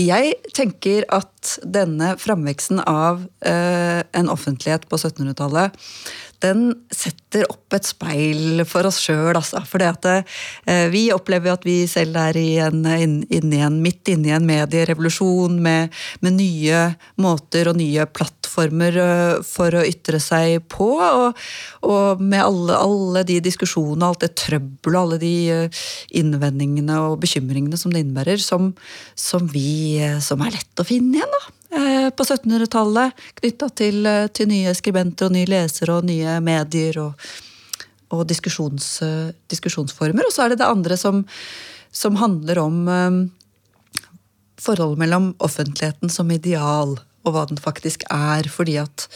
Jeg 0.00 0.34
tenker 0.56 1.04
at 1.14 1.56
denne 1.62 2.14
framveksten 2.18 2.80
av 2.82 3.20
en 3.46 4.30
offentlighet 4.32 4.88
på 4.90 4.98
1700-tallet 4.98 5.76
den 6.44 6.64
setter 6.92 7.46
opp 7.50 7.74
et 7.74 7.86
speil 7.88 8.62
for 8.68 8.86
oss 8.88 9.00
sjøl, 9.02 9.32
altså. 9.34 9.62
For 9.66 9.82
eh, 9.82 10.86
vi 10.92 11.06
opplever 11.14 11.54
at 11.54 11.64
vi 11.66 11.84
selv 11.90 12.18
er 12.20 12.38
i 12.38 12.58
en, 12.62 12.84
i 12.84 13.40
en, 13.40 13.80
midt 13.82 14.12
inne 14.12 14.30
i 14.30 14.34
en 14.36 14.46
medierevolusjon 14.48 15.56
med, 15.62 15.94
med, 16.20 16.36
nye 16.38 16.84
måter 17.20 17.70
og 17.70 17.78
nye 17.78 18.06
plattformer 18.10 18.98
uh, 18.98 19.42
for 19.46 19.74
å 19.78 19.84
ytre 19.86 20.20
seg 20.22 20.66
på. 20.70 20.90
Og, 21.00 21.42
og 21.86 22.22
med 22.22 22.42
alle, 22.44 22.78
alle, 22.78 23.24
de 23.26 23.40
diskusjonene, 23.44 24.08
alt 24.08 24.24
det 24.26 24.34
trøbbelet, 24.44 25.00
alle 25.00 25.20
de 25.22 25.34
uh, 25.50 25.82
innvendingene 26.20 27.00
og 27.08 27.20
bekymringene 27.24 27.80
som 27.80 27.94
det 27.94 28.04
innebærer, 28.04 28.40
som, 28.42 28.72
som, 29.18 29.48
vi, 29.50 29.98
som 30.24 30.42
er 30.44 30.56
lett 30.58 30.82
å 30.82 30.88
finne 30.88 31.20
igjen. 31.20 31.38
da. 31.38 31.63
Eh, 31.74 32.10
på 32.10 32.22
1700-tallet 32.22 33.12
knytta 33.40 33.68
til, 33.74 34.06
eh, 34.06 34.26
til, 34.30 34.46
nye 34.46 34.74
skribenter 34.78 35.26
og 35.26 35.34
nye 35.34 35.48
lesere 35.50 35.96
og 35.96 36.06
nye 36.06 36.36
medier 36.44 37.00
og, 37.02 37.24
og 38.14 38.22
diskusjons, 38.30 38.86
eh, 39.02 39.32
diskusjonsformer. 39.50 40.28
Og 40.28 40.34
så 40.34 40.44
er 40.44 40.52
det 40.52 40.60
det 40.62 40.68
andre 40.70 40.96
som, 41.00 41.24
som 41.90 42.20
handler 42.20 42.60
om 42.62 42.78
forholdet 44.64 45.02
mellom 45.02 45.32
offentligheten 45.42 46.12
som 46.12 46.30
ideal 46.30 46.94
og 47.24 47.34
hva 47.34 47.46
den 47.50 47.58
faktisk 47.58 48.06
er. 48.12 48.46
Fordi 48.48 48.78
at 48.78 49.08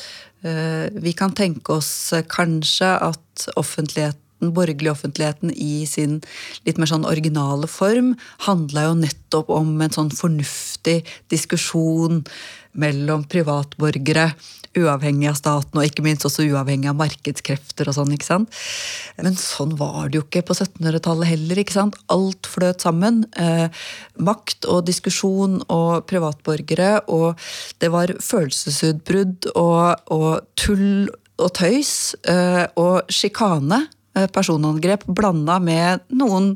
vi 0.95 1.13
kan 1.19 1.33
tenke 1.35 1.75
oss 1.81 2.13
kanskje 2.31 2.91
at 3.03 3.49
offentligheten 3.59 4.28
den 4.43 4.55
borgerlige 4.57 4.95
offentligheten 4.95 5.53
i 5.55 5.87
sin 5.89 6.21
litt 6.67 6.79
mer 6.79 6.91
sånn 6.91 7.09
originale 7.09 7.69
form 7.71 8.15
handla 8.47 8.89
jo 8.89 8.95
nettopp 9.03 9.51
om 9.55 9.75
en 9.83 9.95
sånn 9.95 10.13
fornuftig 10.15 11.01
diskusjon 11.33 12.23
mellom 12.79 13.25
privatborgere, 13.29 14.31
uavhengig 14.79 15.31
av 15.31 15.39
staten, 15.39 15.81
og 15.81 15.87
ikke 15.89 16.05
minst 16.05 16.27
også 16.29 16.45
uavhengig 16.47 16.91
av 16.91 16.99
markedskrefter 17.01 17.89
og 17.91 17.97
sånn. 17.97 18.13
ikke 18.15 18.29
sant? 18.29 18.59
Men 19.19 19.39
sånn 19.41 19.75
var 19.81 20.11
det 20.11 20.21
jo 20.21 20.25
ikke 20.27 20.45
på 20.47 20.55
1700-tallet 20.55 21.33
heller. 21.33 21.59
ikke 21.59 21.75
sant? 21.75 21.99
Alt 22.13 22.47
fløt 22.47 22.85
sammen. 22.85 23.25
Eh, 23.41 23.67
makt 24.23 24.69
og 24.71 24.85
diskusjon 24.87 25.59
og 25.67 26.07
privatborgere, 26.11 27.01
og 27.09 27.41
det 27.83 27.91
var 27.95 28.15
følelsesutbrudd 28.23 29.51
og, 29.57 30.11
og 30.15 30.47
tull 30.61 31.09
og 31.39 31.55
tøys 31.55 32.15
eh, 32.31 32.67
og 32.79 33.11
sjikane 33.15 33.87
personangrep 34.33 35.07
blanda 35.07 35.59
med 35.63 36.05
noen 36.11 36.55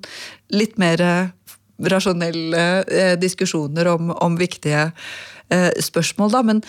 litt 0.53 0.79
mer 0.81 1.03
eh, 1.05 1.31
rasjonelle 1.93 2.67
eh, 2.87 3.15
diskusjoner 3.21 3.93
om, 3.95 4.13
om 4.15 4.37
viktige 4.41 4.91
spørsmål. 5.85 6.31
Da. 6.33 6.41
Men, 6.49 6.63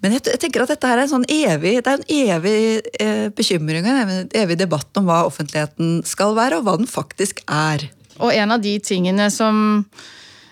men 0.00 0.14
jeg, 0.16 0.38
tenker 0.40 0.62
at 0.64 0.70
dette 0.72 0.88
her 0.88 0.96
er 0.96 1.02
en 1.02 1.10
sånn 1.10 1.26
evig, 1.28 1.74
det 1.84 1.90
er 1.92 1.98
en 1.98 2.06
evig 2.08 3.34
bekymring 3.36 3.84
en 3.84 4.30
evig 4.32 4.56
debatt 4.62 4.96
om 4.96 5.10
hva 5.10 5.26
offentligheten 5.28 5.98
skal 6.08 6.32
være, 6.38 6.56
og 6.56 6.64
hva 6.64 6.78
den 6.80 6.88
faktisk 6.88 7.42
er. 7.44 7.84
Og 8.16 8.32
en 8.32 8.54
av 8.56 8.64
de 8.64 8.78
tingene 8.80 9.28
som 9.34 9.84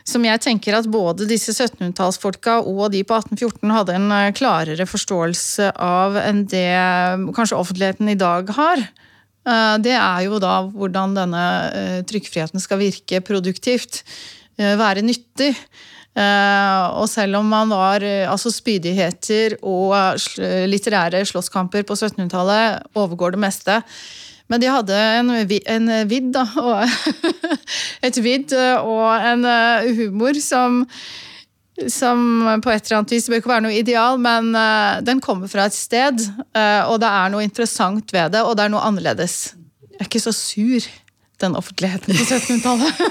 som 0.08 0.24
jeg 0.26 0.42
tenker 0.42 0.76
at 0.76 0.88
både 0.90 1.28
disse 1.30 1.54
1700-tallsfolka 1.54 2.58
og 2.66 2.90
de 2.94 3.02
på 3.06 3.18
1814 3.20 3.74
hadde 3.74 3.96
en 3.98 4.08
eh, 4.16 4.32
klarere 4.36 4.88
forståelse 4.88 5.72
av 5.78 6.18
enn 6.22 6.44
det 6.50 6.66
kanskje 7.36 7.58
offentligheten 7.58 8.10
i 8.12 8.18
dag 8.18 8.50
har. 8.56 8.82
Eh, 8.82 9.76
det 9.84 9.94
er 9.98 10.26
jo 10.26 10.42
da 10.42 10.58
hvordan 10.66 11.16
denne 11.18 11.46
trykkfriheten 12.10 12.62
skal 12.62 12.82
virke 12.82 13.22
produktivt. 13.24 14.02
Være 14.58 15.00
nyttig. 15.02 15.54
Og 16.12 17.06
selv 17.08 17.38
om 17.38 17.46
man 17.48 17.70
var 17.72 18.04
altså 18.28 18.50
spydigheter 18.52 19.54
og 19.64 20.20
litterære 20.68 21.22
slåsskamper 21.24 21.86
på 21.88 21.96
1700-tallet 21.96 22.84
overgår 23.00 23.32
det 23.32 23.40
meste, 23.40 23.78
men 24.50 24.62
de 24.62 24.70
hadde 24.70 24.96
en, 25.18 25.34
en 25.76 25.90
vidd, 26.10 26.32
da. 26.34 26.46
Og 26.66 28.06
et 28.06 28.18
vidd 28.22 28.54
og 28.54 29.06
en 29.16 29.44
eh, 29.48 29.92
humor 30.02 30.38
som 30.42 30.82
som 31.88 32.18
på 32.62 32.68
et 32.68 32.84
eller 32.84 32.98
annet 32.98 33.14
vis 33.14 33.26
bør 33.30 33.40
ikke 33.40 33.48
være 33.48 33.64
noe 33.64 33.74
ideal, 33.74 34.18
men 34.20 34.50
uh, 34.52 35.00
den 35.02 35.22
kommer 35.24 35.48
fra 35.48 35.64
et 35.66 35.74
sted. 35.74 36.20
Og 36.52 36.98
det 37.00 37.08
er 37.08 37.32
noe 37.32 37.46
interessant 37.46 38.12
ved 38.12 38.34
det, 38.36 38.42
og 38.44 38.58
det 38.58 38.66
er 38.66 38.74
noe 38.74 38.84
annerledes. 38.84 39.54
Jeg 39.88 40.04
er 40.04 40.10
ikke 40.10 40.20
så 40.20 40.34
sur 40.36 40.84
den 41.42 41.56
offentligheten 41.58 42.16
på 42.16 42.24
1700-tallet. 42.24 43.02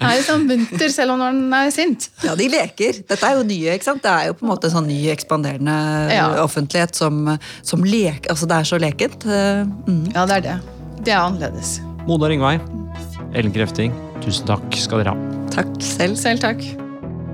den 0.00 0.08
er 0.08 0.18
liksom 0.18 0.46
munter 0.48 0.92
selv 0.94 1.14
om 1.14 1.22
den 1.24 1.42
er 1.56 1.70
sint. 1.74 2.08
Ja, 2.24 2.34
de 2.38 2.48
leker. 2.52 3.00
Dette 3.10 3.28
er 3.28 3.38
jo 3.38 3.46
nye, 3.46 3.76
ikke 3.76 3.90
sant? 3.90 4.02
Det 4.04 4.12
er 4.12 4.30
jo 4.30 4.36
på 4.40 4.46
en 4.46 4.52
måte 4.52 4.70
en 4.70 4.76
sånn 4.78 4.90
ny, 4.90 5.00
ekspanderende 5.12 5.76
ja. 6.14 6.26
offentlighet 6.44 6.98
som, 6.98 7.36
som 7.62 7.86
leker 7.86 8.30
Altså, 8.30 8.46
det 8.50 8.58
er 8.58 8.68
så 8.68 8.78
lekent. 8.80 9.24
Eh, 9.26 9.64
mm. 9.88 10.04
Ja, 10.14 10.26
det 10.28 10.40
er 10.40 10.46
det. 10.46 10.58
Det 11.06 11.14
er 11.14 11.22
annerledes. 11.22 11.78
Mona 12.08 12.30
Ringvei, 12.30 12.56
Ellen 13.36 13.52
Krefting, 13.54 13.94
tusen 14.24 14.48
takk 14.48 14.78
skal 14.78 15.02
dere 15.02 15.16
ha. 15.16 15.34
Takk 15.54 15.74
selv. 15.84 16.18
Selv 16.20 16.42
takk. 16.44 16.64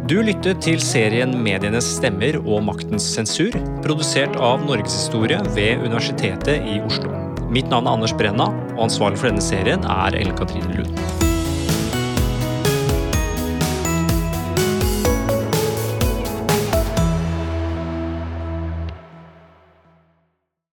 Du 0.07 0.21
lyttet 0.23 0.61
til 0.63 0.79
serien 0.83 1.33
Medienes 1.43 1.89
stemmer 1.97 2.39
og 2.45 2.63
maktens 2.69 3.09
sensur, 3.17 3.57
produsert 3.83 4.39
av 4.39 4.63
Norgeshistorie 4.63 5.41
ved 5.57 5.83
Universitetet 5.83 6.63
i 6.63 6.79
Oslo. 6.87 7.26
Mitt 7.57 7.71
navn 7.73 7.87
er 7.87 7.95
Anders 7.97 8.13
Brenna, 8.13 8.51
og 8.77 8.83
ansvarlig 8.85 9.17
for 9.17 9.31
denne 9.31 9.41
serien 9.41 9.89
er 9.89 10.19
Ellen 10.19 10.37
Katrine 10.37 10.77
Lund. 10.77 11.26